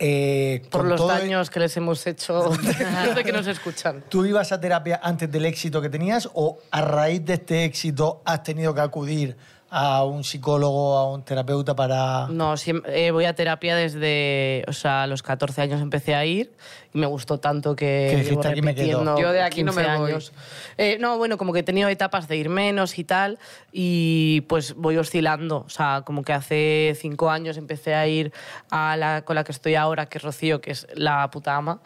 [0.00, 4.04] Eh, Por los todo- daños que les hemos hecho desde que nos escuchan.
[4.08, 8.22] ¿Tú ibas a terapia antes del éxito que tenías o a raíz de este éxito
[8.24, 9.36] has tenido que acudir
[9.70, 12.26] a un psicólogo, a un terapeuta para...
[12.28, 16.24] No, siem- eh, voy a terapia desde, o sea, a los 14 años empecé a
[16.24, 16.52] ir
[16.94, 19.18] y me gustó tanto que llevo "Aquí me quedo".
[19.18, 20.10] Yo de aquí no 15 me voy.
[20.10, 20.32] años.
[20.78, 23.38] Eh, no, bueno, como que he tenido etapas de ir menos y tal
[23.70, 25.64] y pues voy oscilando.
[25.66, 28.32] O sea, como que hace cinco años empecé a ir
[28.70, 31.80] a la con la que estoy ahora, que es Rocío, que es la puta ama.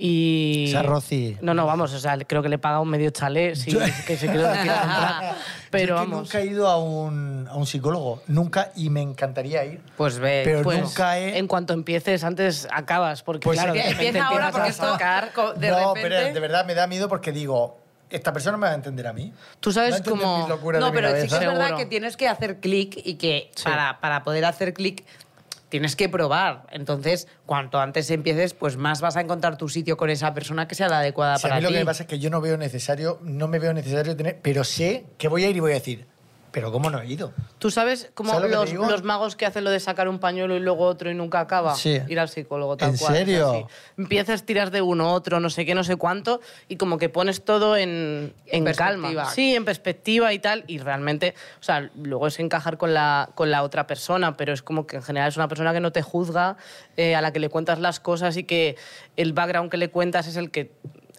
[0.00, 0.66] Y...
[0.76, 1.36] O sea.
[1.42, 3.76] No, no, vamos, o sea, creo que le paga un medio chalet sí,
[4.06, 5.34] que se quiere comprar.
[5.70, 6.20] Pero Yo es que vamos.
[6.22, 9.80] nunca he ido a un, a un psicólogo, nunca, y me encantaría ir.
[9.96, 10.42] Pues ve.
[10.44, 11.36] Pero Pues, nunca he...
[11.38, 15.32] En cuanto empieces, antes acabas, porque Pues claro, que Empieza ahora porque a esto sacar-
[15.56, 16.00] de no, repente...
[16.16, 17.78] pero de verdad me da miedo porque digo,
[18.08, 19.32] esta persona me va a entender a mí.
[19.58, 22.96] Tú sabes cómo- No, mi pero sí que es verdad que tienes que hacer clic
[23.04, 23.64] y que Sí.
[23.64, 25.04] para, para poder hacer clic
[25.68, 26.66] tienes que probar.
[26.70, 30.74] Entonces, cuanto antes empieces, pues más vas a encontrar tu sitio con esa persona que
[30.74, 31.74] sea la adecuada Sí, a para mí lo ti.
[31.74, 34.64] que me pasa es que yo no veo necesario, no me veo necesario tener, pero
[34.64, 36.06] sé que voy a ir y voy a decir,
[36.50, 37.32] pero ¿cómo no he ido?
[37.58, 40.18] ¿Tú sabes cómo ¿Sabes lo que te los, magos que hacen lo de sacar un
[40.18, 41.74] pañuelo y luego otro y nunca acaba?
[41.74, 42.00] Sí.
[42.08, 43.14] Ir al psicólogo, tal ¿En cual.
[43.14, 43.50] es serio?
[43.50, 43.64] así.
[43.96, 47.44] Empiezas, tiras de uno, otro, no sé qué, no sé cuánto, y como que pones
[47.44, 49.08] todo en, en calma.
[49.08, 49.24] perspectiva.
[49.30, 53.50] Sí, en perspectiva y tal, y realmente, o sea, luego es encajar con la, con
[53.50, 56.02] la otra persona, pero es como que en general es una persona que no te
[56.02, 56.56] juzga,
[56.96, 58.76] eh, a la que le cuentas las cosas y que
[59.16, 60.72] el background que le cuentas es el que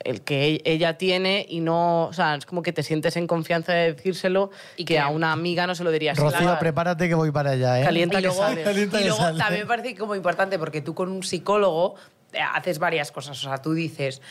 [0.03, 3.27] el que e- ella tiene y no, o sea, es como que te sientes en
[3.27, 6.17] confianza de decírselo y que que- a una amiga no se lo dirías.
[6.17, 6.59] Rocío, Claro.
[6.59, 7.83] prepárate que voy para allá, ¿eh?
[7.83, 8.41] Calienta Y que luego.
[8.63, 9.37] Calienta y que luego sale.
[9.39, 11.95] también me parece como importante porque tú con un psicólogo
[12.31, 13.37] eh, haces varias cosas.
[13.43, 14.21] O sea, tú dices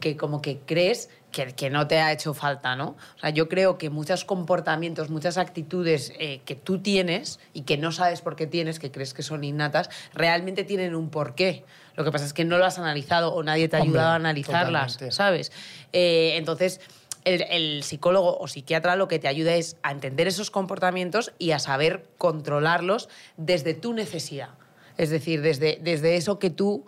[0.00, 2.96] que como que crees que, que no te ha hecho falta, ¿no?
[3.16, 7.78] O sea, yo creo que muchos comportamientos, muchas actitudes eh, que tú tienes y que
[7.78, 11.64] no sabes por qué tienes, que crees que son innatas, realmente tienen un porqué.
[11.96, 14.12] Lo que pasa es que no lo has analizado o nadie te ha Hombre, ayudado
[14.12, 15.16] a analizarlas, totalmente.
[15.16, 15.52] ¿sabes?
[15.92, 16.80] Eh, entonces,
[17.24, 21.52] el, el psicólogo o psiquiatra lo que te ayuda es a entender esos comportamientos y
[21.52, 24.50] a saber controlarlos desde tu necesidad.
[24.98, 26.84] Es decir, desde, desde eso que tú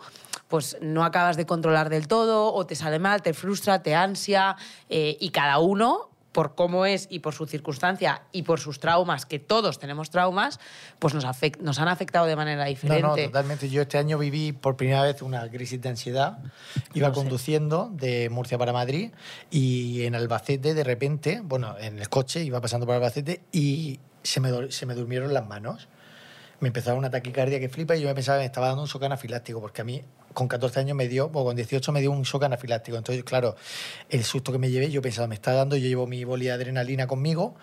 [0.47, 4.55] pues no acabas de controlar del todo o te sale mal, te frustra, te ansia
[4.89, 9.25] eh, y cada uno por cómo es y por su circunstancia y por sus traumas,
[9.25, 10.59] que todos tenemos traumas,
[10.99, 13.01] pues nos, afect- nos han afectado de manera No, diferente.
[13.01, 13.69] no, totalmente.
[13.69, 16.39] Yo este año viví por primera vez una crisis de ansiedad.
[16.93, 19.11] Iba conduciendo de Murcia para Madrid
[19.49, 24.41] y en Albacete, de repente, bueno, en el coche, iba pasando por Albacete y se
[24.41, 25.87] me, se me durmieron las manos.
[26.59, 28.89] Me empezaba una taquicardia que flipa y yo me pensaba que me estaba dando un
[28.89, 30.01] shock anafiláctico, porque a mí
[30.35, 32.97] con 14 años me dio, o con 18 me dio un shock anafiláctico.
[32.97, 33.55] Entonces, claro,
[34.09, 36.51] el susto que me llevé, yo pensaba, me está dando, yo llevo mi boli de
[36.51, 37.55] adrenalina conmigo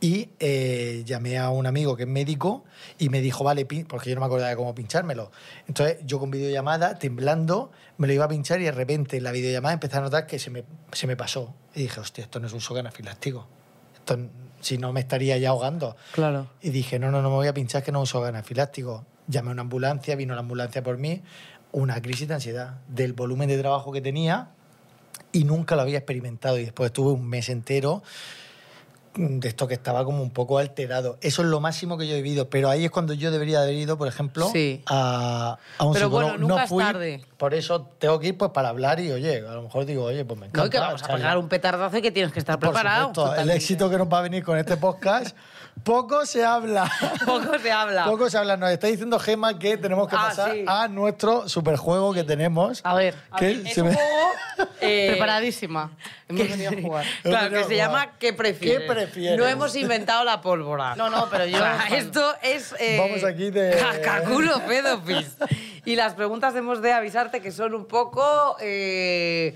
[0.00, 2.64] y eh, llamé a un amigo que es médico
[2.98, 5.32] y me dijo, vale, pin-", porque yo no me acordaba de cómo pinchármelo.
[5.66, 9.32] Entonces, yo con videollamada, temblando, me lo iba a pinchar y de repente en la
[9.32, 11.54] videollamada empecé a notar que se me, se me pasó.
[11.74, 13.48] Y dije, hostia, esto no es un shock anafiláctico.
[13.94, 14.18] Esto,
[14.60, 15.96] si no, me estaría ya ahogando.
[16.12, 16.50] Claro.
[16.60, 19.06] Y dije, no, no, no me voy a pinchar que no uso anafiláctico.
[19.26, 21.22] Llamé a una ambulancia, vino la ambulancia por mí.
[21.72, 24.48] Una crisis de ansiedad del volumen de trabajo que tenía
[25.32, 26.58] y nunca lo había experimentado.
[26.58, 28.02] Y después estuve un mes entero
[29.14, 31.18] de esto que estaba como un poco alterado.
[31.22, 32.48] Eso es lo máximo que yo he vivido.
[32.48, 34.82] Pero ahí es cuando yo debería haber ido, por ejemplo, Sí.
[34.86, 36.30] a, a un Pero psicólogo.
[36.32, 37.24] bueno, nunca no es fui, tarde.
[37.36, 40.24] Por eso tengo que ir pues, para hablar y, oye, a lo mejor digo, oye,
[40.24, 40.64] pues me encanta.
[40.64, 43.08] No, que vamos a pegar un petardazo y que tienes que estar Por preparado.
[43.08, 45.36] supuesto, el éxito que nos va a venir con este podcast,
[45.84, 46.90] poco se habla.
[47.26, 48.04] Poco se habla.
[48.04, 48.56] Poco se habla.
[48.56, 50.64] Nos está diciendo Gema que tenemos que Ah, pasar sí.
[50.66, 52.80] a nuestro superjuego que tenemos.
[52.84, 54.30] A ver, que Es se un me- juego...
[54.80, 55.90] eh, preparadísima.
[56.28, 57.04] Hemos venido a jugar.
[57.22, 58.12] Claro, que se a llama.
[58.18, 58.80] ¿Qué prefieres?
[58.82, 59.38] ¿Qué prefieres?
[59.38, 60.94] No hemos inventado la pólvora.
[60.96, 61.58] No, no, pero yo-
[61.90, 62.74] esto es...
[62.78, 65.36] eh, Vamos aquí de- Cacaculo pedopis.
[65.84, 68.56] Y las preguntas hemos de avisarte que son un poco...
[68.60, 69.54] eh,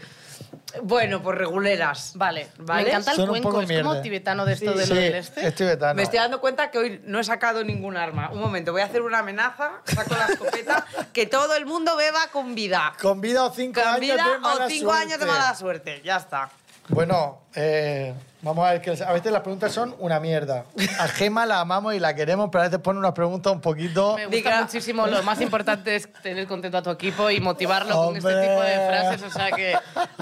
[0.83, 2.13] bueno, pues reguleras.
[2.17, 2.83] Vale, ¿Vale?
[2.85, 4.03] me encanta el Son un cuenco, poco es como mierda.
[4.03, 5.47] tibetano de esto de Sí, lo del este.
[5.47, 5.95] es tibetano.
[5.95, 8.31] Me estoy dando cuenta que hoy no he sacado ningún arma.
[8.33, 12.29] Un momento, voy a hacer una amenaza, saco la escopeta, que todo el mundo beba
[12.33, 12.93] con vida.
[13.01, 15.03] Con vida o cinco Con años vida de mala o cinco suerte.
[15.07, 16.03] años de mala suerte.
[16.05, 16.51] Ya está.
[16.89, 20.65] Bueno, eh, vamos a ver que a veces las preguntas son una mierda.
[20.99, 24.17] A Gema la amamos y la queremos, pero a veces pone unas preguntas un poquito...
[24.17, 25.07] Me gusta Diga- muchísimo.
[25.07, 28.49] Lo más importante es tener contento a tu equipo y motivarlo con este Hombre.
[28.49, 29.23] tipo de frases.
[29.23, 29.75] O sea que,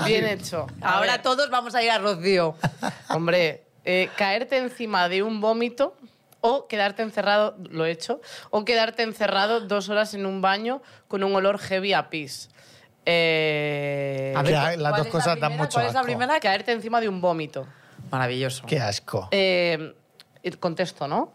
[0.05, 0.67] bien hecho.
[0.81, 2.55] A Ahora ver, todos vamos a ir a Rocío.
[3.09, 5.97] Hombre, eh, caerte encima de un vómito
[6.43, 11.23] o quedarte encerrado, lo he hecho, o quedarte encerrado dos horas en un baño con
[11.23, 12.49] un olor heavy a pis.
[13.05, 16.07] Eh, A ver, las ¿cuál dos cosas dan mucho ¿Cuál es la asco.
[16.07, 16.39] primera?
[16.41, 17.67] caerte encima de un vómito.
[18.11, 18.65] Maravilloso.
[18.67, 19.29] Qué asco.
[19.31, 19.95] Eh,
[20.43, 21.33] el contesto, ¿no?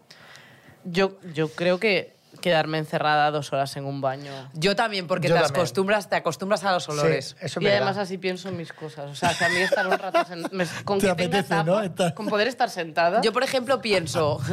[0.84, 4.30] Yo, yo creo que quedarme encerrada dos horas en un baño.
[4.52, 5.56] Yo también, porque Yo te también.
[5.60, 7.34] acostumbras, te acostumbras a los Sí, olores.
[7.40, 9.10] eso y además así pienso en mis cosas.
[9.10, 11.64] O sea, que a mí estar un rato sen- me- con Te que tenga apetece,
[11.64, 11.82] ¿no?
[11.82, 13.20] Estar- con poder estar sentada.
[13.22, 14.38] Yo, por ejemplo, pienso...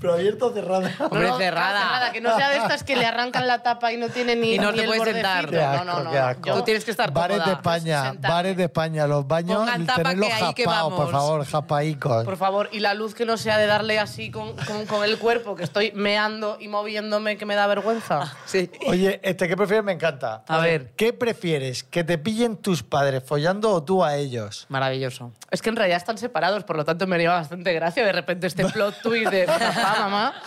[0.00, 0.82] Pero abierto o cerrado.
[1.00, 2.12] Hombre, claro, cerrada.
[2.12, 4.58] que no sea de estas que le arrancan la tapa y no tiene ni, Y
[4.58, 5.48] no ni te el puedes sentar.
[5.50, 6.10] Qué asco, no, no, no.
[6.10, 6.42] qué asco.
[6.46, 7.52] Yo- Tú tienes que estar Bares de.
[7.52, 8.34] España, sentarme.
[8.34, 12.24] bares de España, los baños, Pongan tapa tenerlos que ahí que jaspados, por favor, jaspaicos.
[12.24, 15.18] Por favor, y la luz que no sea de darle así con, con- con el
[15.18, 18.32] cuerpo, que estoy meando y moviéndome, que me da vergüenza.
[18.46, 18.70] Sí.
[18.86, 19.84] Oye, este, ¿qué prefieres?
[19.84, 20.42] Me encanta.
[20.48, 20.92] A ver.
[20.96, 21.84] ¿Qué prefieres?
[21.84, 24.66] ¿Que te pillen tus padres follando o tú a ellos?
[24.68, 25.32] Maravilloso.
[25.50, 28.46] Es que en realidad están separados, por lo tanto me haría bastante gracia de repente
[28.46, 29.46] este plot twist de
[29.92, 30.42] papá, mamá.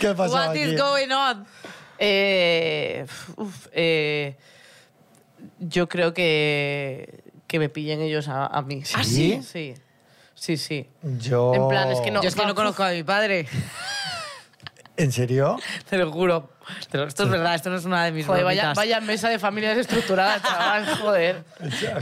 [0.00, 0.60] ¿Qué pasa What aquí?
[0.62, 1.46] is going on?
[1.98, 3.06] Eh,
[3.36, 4.36] uf, eh,
[5.58, 8.82] yo creo que, que me pillen ellos a, a mí.
[8.94, 9.40] ¿Ah, sí?
[9.42, 9.74] Sí,
[10.34, 10.88] sí, sí.
[11.02, 11.52] Yo...
[11.54, 13.46] En plan, es que no- Yo es que no conozco a mi padre.
[15.02, 15.56] ¿En serio?
[15.88, 16.50] Te lo juro.
[16.90, 18.76] Te lo- Esto es verdad, esto no es una de mis Joder, vaya, bromitas.
[18.76, 21.42] vaya mesa de familia desestructurada, chaval, joder.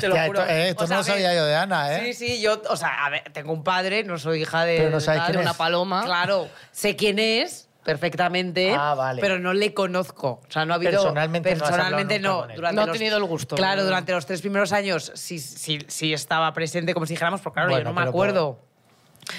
[0.01, 0.40] Te lo Hostia, juro.
[0.40, 2.12] esto, eh, esto O sea, no lo a ver, sabía yo de Ana, ¿eh?
[2.12, 4.90] Sí, sí, yo, o sea, a ver, tengo un padre, no soy hija de, Pero
[4.90, 5.57] no sabes de una es.
[5.57, 6.05] paloma.
[6.05, 9.20] Claro, sé quién es perfectamente, Ah, vale.
[9.22, 10.42] pero no le conozco.
[10.46, 12.40] O sea, no ha habido Personalmente no has hablado personalmente nunca no.
[12.40, 12.57] con él.
[12.57, 13.57] Durante No los- tenido el gusto.
[13.57, 17.55] Claro, durante los tres primeros años sí, sí, sí estaba presente, como si dijéramos, porque
[17.55, 18.59] claro, Bueno, yo no me pero acuerdo.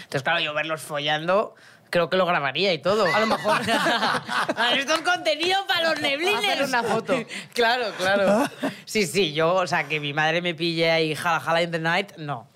[0.04, 1.56] Entonces, claro, yo verlos follando,
[1.90, 3.06] creo que lo grabaría y todo.
[3.06, 3.62] A lo mejor.
[4.78, 6.52] Esto es contenido para los neblines.
[6.52, 7.14] Hacer una foto.
[7.54, 8.50] claro, claro.
[8.86, 11.80] Sí, sí, yo, o sea, que mi madre me pille ahí jala jala in the
[11.80, 12.48] night, no.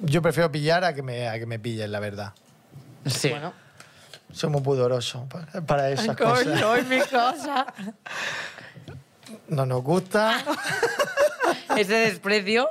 [0.00, 2.32] Yo prefiero pillar a que me, a que me pillen, la verdad.
[3.06, 3.30] Sí.
[3.30, 3.52] Bueno,
[4.32, 6.60] Soy muy pudoroso para, para esas cosas.
[6.60, 7.66] Coño, mi cosa.
[9.48, 10.42] No nos gusta.
[11.76, 12.68] Ese desprecio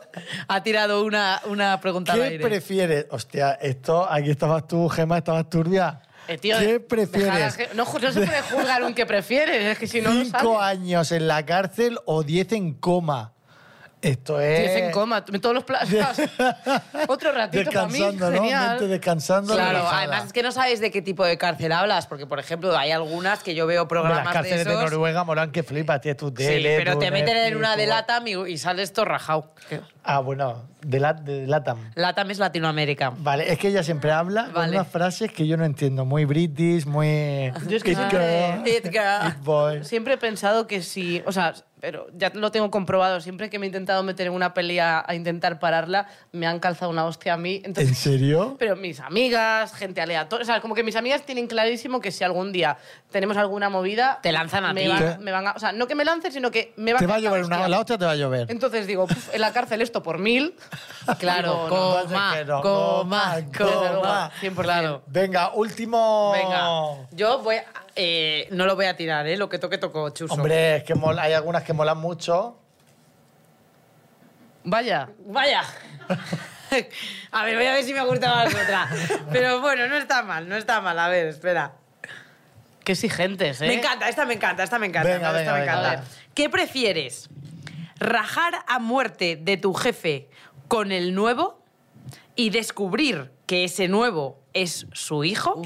[0.48, 2.44] ha tirado una, una pregunta al ¿Qué aire.
[2.44, 3.06] prefieres?
[3.10, 6.02] Hostia, esto, aquí estabas tú, Gemma, estabas turbia.
[6.28, 7.58] eh, tío, ¿Qué prefieres?
[7.74, 11.46] No, se puede juzgar un que prefieres, es que si no, ¿Cinco años en la
[11.46, 13.34] cárcel o diez en coma?
[14.02, 14.60] Esto es...
[14.60, 15.90] Tienes en coma, todos los platos.
[17.08, 18.38] Otro ratito para mí, Descansando, ¿no?
[18.42, 18.70] genial.
[18.70, 19.54] Mente descansando.
[19.54, 19.98] Claro, relajada.
[19.98, 22.92] además es que no sabes de qué tipo de cárcel hablas, porque por ejemplo hay
[22.92, 24.74] algunas que yo veo programas las cárceles de.
[24.74, 27.88] Noruega molan que flipas, tienes tu sí, tele, pero tu te meten en una de
[27.88, 29.52] LATAM y, y sales todo rajado.
[30.04, 31.92] Ah, bueno, de, la, de LATAM.
[31.96, 33.14] LATAM es Latinoamérica.
[33.18, 36.86] Vale, es que ella siempre habla con unas frases que yo no entiendo, muy british,
[36.86, 37.52] muy...
[37.68, 39.28] Yo es que It girl, It girl.
[39.28, 39.84] it boy.
[39.84, 43.66] Siempre he pensado que si, o sea, pero ya lo tengo comprobado, siempre que me
[43.66, 47.38] he intentado meter en una pelea a intentar pararla, me han calzado una hostia a
[47.38, 47.58] mí.
[47.58, 48.56] ¿En Entonces, serio?
[48.58, 52.24] pero mis amigas, gente aleatoria, o sea, como que mis amigas tienen clarísimo que si
[52.24, 52.78] algún día
[53.12, 54.20] tenemos alguna movida...
[54.24, 56.50] Te lanzan a me van- me van a- o sea, no que me lancen, sino
[56.52, 57.68] que me va Te va a llover una, hostia.
[57.70, 58.50] la hostia te va a llover.
[58.50, 60.56] Entonces digo, "Puf, en la cárcel esto por mil.
[61.20, 64.32] Claro, no, coma, no, coma, coma, coma.
[64.42, 64.56] 100%.
[64.64, 65.04] Claro.
[65.08, 66.32] Venga, último...
[66.34, 67.66] Venga, yo voy a-
[67.98, 69.36] eh, no lo voy a tirar, ¿eh?
[69.38, 70.34] Lo que toque tocó, chuso.
[70.34, 72.58] Hombre, es que mola- hay algunas que molan mucho.
[74.64, 75.10] Vaya.
[75.26, 75.62] Vaya.
[77.32, 78.90] a ver, voy a ver si me gusta más otra.
[79.32, 80.98] Pero bueno, no está mal, no está mal.
[81.00, 81.74] A ver, espera.
[82.84, 83.68] Qué exigentes, ¿eh?
[83.68, 85.10] Me encanta, esta me encanta, esta me encanta.
[85.10, 85.90] Venga, esta venga, me venga, encanta.
[86.02, 86.08] venga.
[86.34, 87.30] ¿Qué prefieres?
[88.00, 90.30] ¿Rajar a muerte de tu jefe
[90.68, 91.62] con el nuevo
[92.36, 95.62] y descubrir que ese nuevo es su hijo?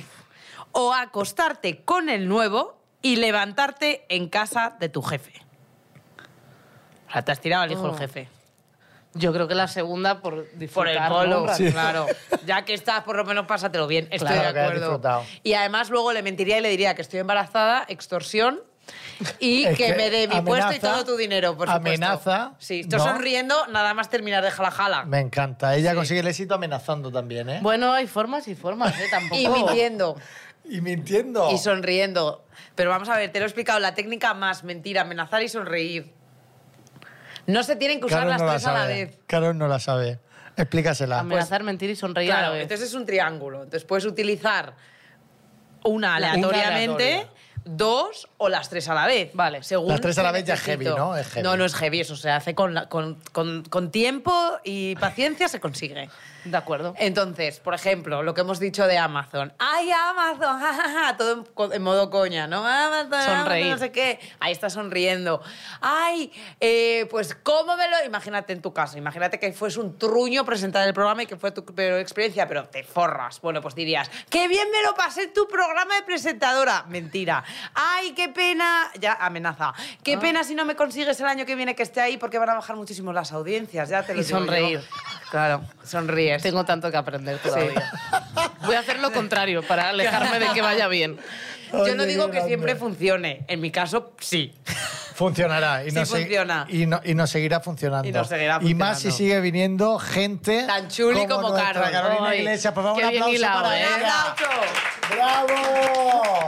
[0.73, 5.33] ¿O acostarte con el nuevo y levantarte en casa de tu jefe?
[7.09, 7.97] O sea, te has tirado al hijo del Oh.
[7.97, 8.29] jefe.
[9.13, 11.57] Yo creo que la segunda por Por el polo, rato.
[11.57, 11.69] Sí.
[11.71, 12.05] claro.
[12.45, 14.05] Ya que estás, por lo menos pásatelo bien.
[14.09, 14.85] Estoy Claro, de que has acuerdo.
[14.85, 15.25] disfrutado.
[15.43, 18.61] Y además luego le mentiría y le diría que estoy embarazada, extorsión.
[19.39, 21.87] Y Es que, que me dé mi puesto y amenaza- todo tu dinero, por supuesto.
[22.05, 23.05] amenaza, Sí, estoy ¿no?
[23.05, 25.03] sonriendo, nada más terminar de jala jala.
[25.05, 25.75] Me encanta.
[25.75, 25.95] Ella Sí.
[25.97, 27.59] consigue el éxito amenazando también, ¿eh?
[27.61, 29.07] Bueno, hay formas y formas, ¿eh?
[29.11, 29.41] Tampoco.
[29.41, 30.15] Y mintiendo.
[30.65, 31.51] Y mintiendo.
[31.51, 32.45] Y sonriendo.
[32.75, 36.13] Pero vamos a ver, te lo he explicado, la técnica más mentira, amenazar y sonreír.
[37.47, 39.19] No se tienen que usar Carol las no la tres a la vez.
[39.27, 40.19] Carol no la sabe.
[40.55, 41.19] Explícasela.
[41.19, 42.63] Amenazar, mentir y sonreír a la Claro, vez.
[42.63, 43.63] entonces es un triángulo.
[43.63, 44.73] Entonces puedes utilizar
[45.83, 47.27] una La- aleatoriamente,
[47.65, 49.31] una dos o las tres a la vez.
[49.33, 49.63] Vale.
[49.63, 50.85] Según Las tres a la vez ya es heavy.
[50.85, 51.15] ¿no?
[51.17, 51.43] Es heavy.
[51.43, 54.33] No, no es heavy, eso se hace con, la- con, con- con tiempo
[54.63, 56.09] y paciencia se consigue.
[56.43, 56.93] De acuerdo.
[56.97, 59.53] Entonces, por ejemplo, lo que hemos dicho de Amazon.
[59.59, 60.59] ¡Ay, Amazon!
[60.61, 62.65] ja, ja, ja", Todo en, co- en modo coña, ¿no?
[62.65, 63.67] Amazon, Amazon, Sonreír.
[63.71, 64.19] no sé qué.
[64.39, 65.41] Ahí está sonriendo.
[65.81, 66.31] ¡Ay!
[66.59, 68.03] eh, pues, ¿cómo me lo...?
[68.05, 68.97] Imagínate en tu caso.
[68.97, 72.83] Imagínate que fuese un truño presentar el programa y que fue tu experiencia, pero te
[72.83, 73.39] forras.
[73.41, 76.85] Bueno, pues dirías, ¡qué bien me lo pasé en tu programa de presentadora!
[76.87, 77.43] Mentira.
[77.73, 78.89] ¡Ay, qué pena!
[78.99, 79.73] Ya, amenaza.
[80.03, 80.19] ¡Qué Ah.
[80.19, 82.55] pena si no me consigues el año que viene que esté ahí porque van a
[82.55, 83.89] bajar muchísimo las audiencias!
[83.89, 84.79] Ya te lo Y digo yo.
[85.31, 86.43] Claro, sonríes.
[86.43, 87.89] Tengo tanto que aprender todavía.
[88.65, 91.17] Voy a hacer lo contrario para alejarme de que vaya bien.
[91.71, 93.45] Yo no digo que siempre funcione.
[93.47, 94.53] En mi caso, sí.
[95.15, 95.85] Funcionará.
[95.85, 96.65] Y Sí no se- funciona.
[96.67, 98.07] y, no- y nos seguirá funcionando.
[98.07, 99.17] Y nos seguirá Y más si funcionando.
[99.17, 100.63] sigue viniendo gente.
[100.67, 101.91] Tan chuli como nuestra Carol.
[101.91, 102.73] Carolina Iglesias.
[102.73, 103.85] Por favor, qué un aplauso hilado, para ¿eh?
[103.87, 104.21] ¡Un ella.
[104.31, 104.51] aplauso!
[105.15, 106.47] ¡Bravo!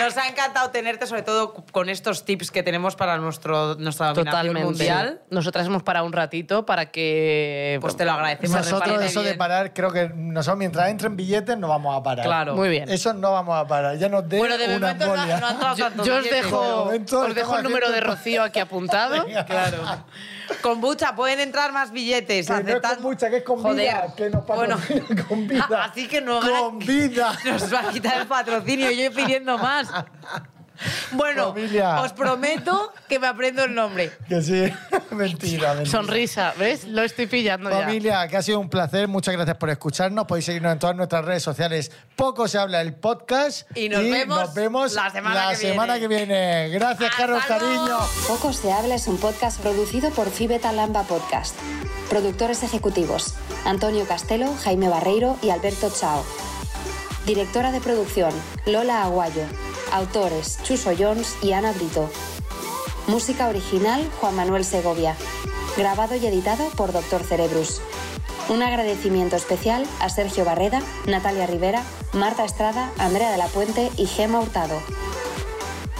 [0.00, 4.24] Nos ha encantado tenerte, sobre todo con estos tips que tenemos para nuestro, nuestra dominación
[4.46, 4.64] Totalmente.
[4.64, 5.20] mundial.
[5.30, 7.78] Nosotras hemos parado un ratito para que.
[7.80, 8.56] Pues te lo agradecemos.
[8.56, 12.24] Nosotros eso de parar, creo que nosotros mientras entren billetes no vamos a parar.
[12.24, 12.54] Claro.
[12.56, 12.88] Muy bien.
[12.88, 13.96] Eso no vamos a parar.
[13.98, 15.40] Ya nos dé Bueno, de una momento no, embolia.
[15.40, 16.24] no Yo, yo os.
[16.24, 19.26] De dejo, momento os dejo el número de Rocío aquí apuntado.
[19.46, 19.78] Claro.
[20.62, 22.46] Con bucha pueden entrar más billetes.
[22.46, 23.76] Que no es con que es con Joder.
[23.76, 24.14] vida.
[24.16, 24.76] Que nos Bueno.
[24.78, 25.84] patrocina con vida.
[25.84, 27.36] Así que no Con vida.
[27.44, 28.90] Nos va a quitar el patrocinio.
[28.90, 29.88] Yo pidiendo más.
[31.12, 32.00] Bueno, Familia.
[32.02, 34.10] os prometo que me aprendo el nombre.
[34.28, 34.52] Que sí,
[35.10, 35.86] mentira, mentira.
[35.86, 36.84] Sonrisa, ¿ves?
[36.84, 37.80] Lo estoy pillando ya.
[37.80, 39.08] Familia, que ha sido un placer.
[39.08, 40.26] Muchas gracias por escucharnos.
[40.26, 41.90] Podéis seguirnos en todas nuestras redes sociales.
[42.16, 43.68] Poco se habla el podcast.
[43.76, 46.08] Y nos vemos nos vemos la semana la que semana viene.
[46.08, 46.68] que viene.
[46.70, 47.64] Gracias, Hasta Carlos, luego.
[47.66, 47.98] cariño.
[48.28, 51.54] Poco se habla es un podcast producido por Fibeta Lamba Podcast.
[52.08, 56.24] Productores ejecutivos: Antonio Castelo, Jaime Barreiro y Alberto Chao.
[57.26, 58.32] Directora de producción:
[58.66, 59.44] Lola Aguayo.
[59.92, 62.10] Autores: Chuso Jones y Ana Brito.
[63.06, 65.16] Música original: Juan Manuel Segovia.
[65.76, 67.80] Grabado y editado por Doctor Cerebrus.
[68.48, 74.06] Un agradecimiento especial a Sergio Barreda, Natalia Rivera, Marta Estrada, Andrea de la Puente y
[74.06, 74.80] Gema Hurtado.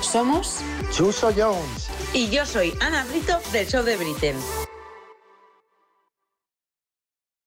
[0.01, 0.57] Somos
[0.91, 1.89] Chuso Jones.
[2.13, 4.35] Y yo soy Ana Brito del show de Britain.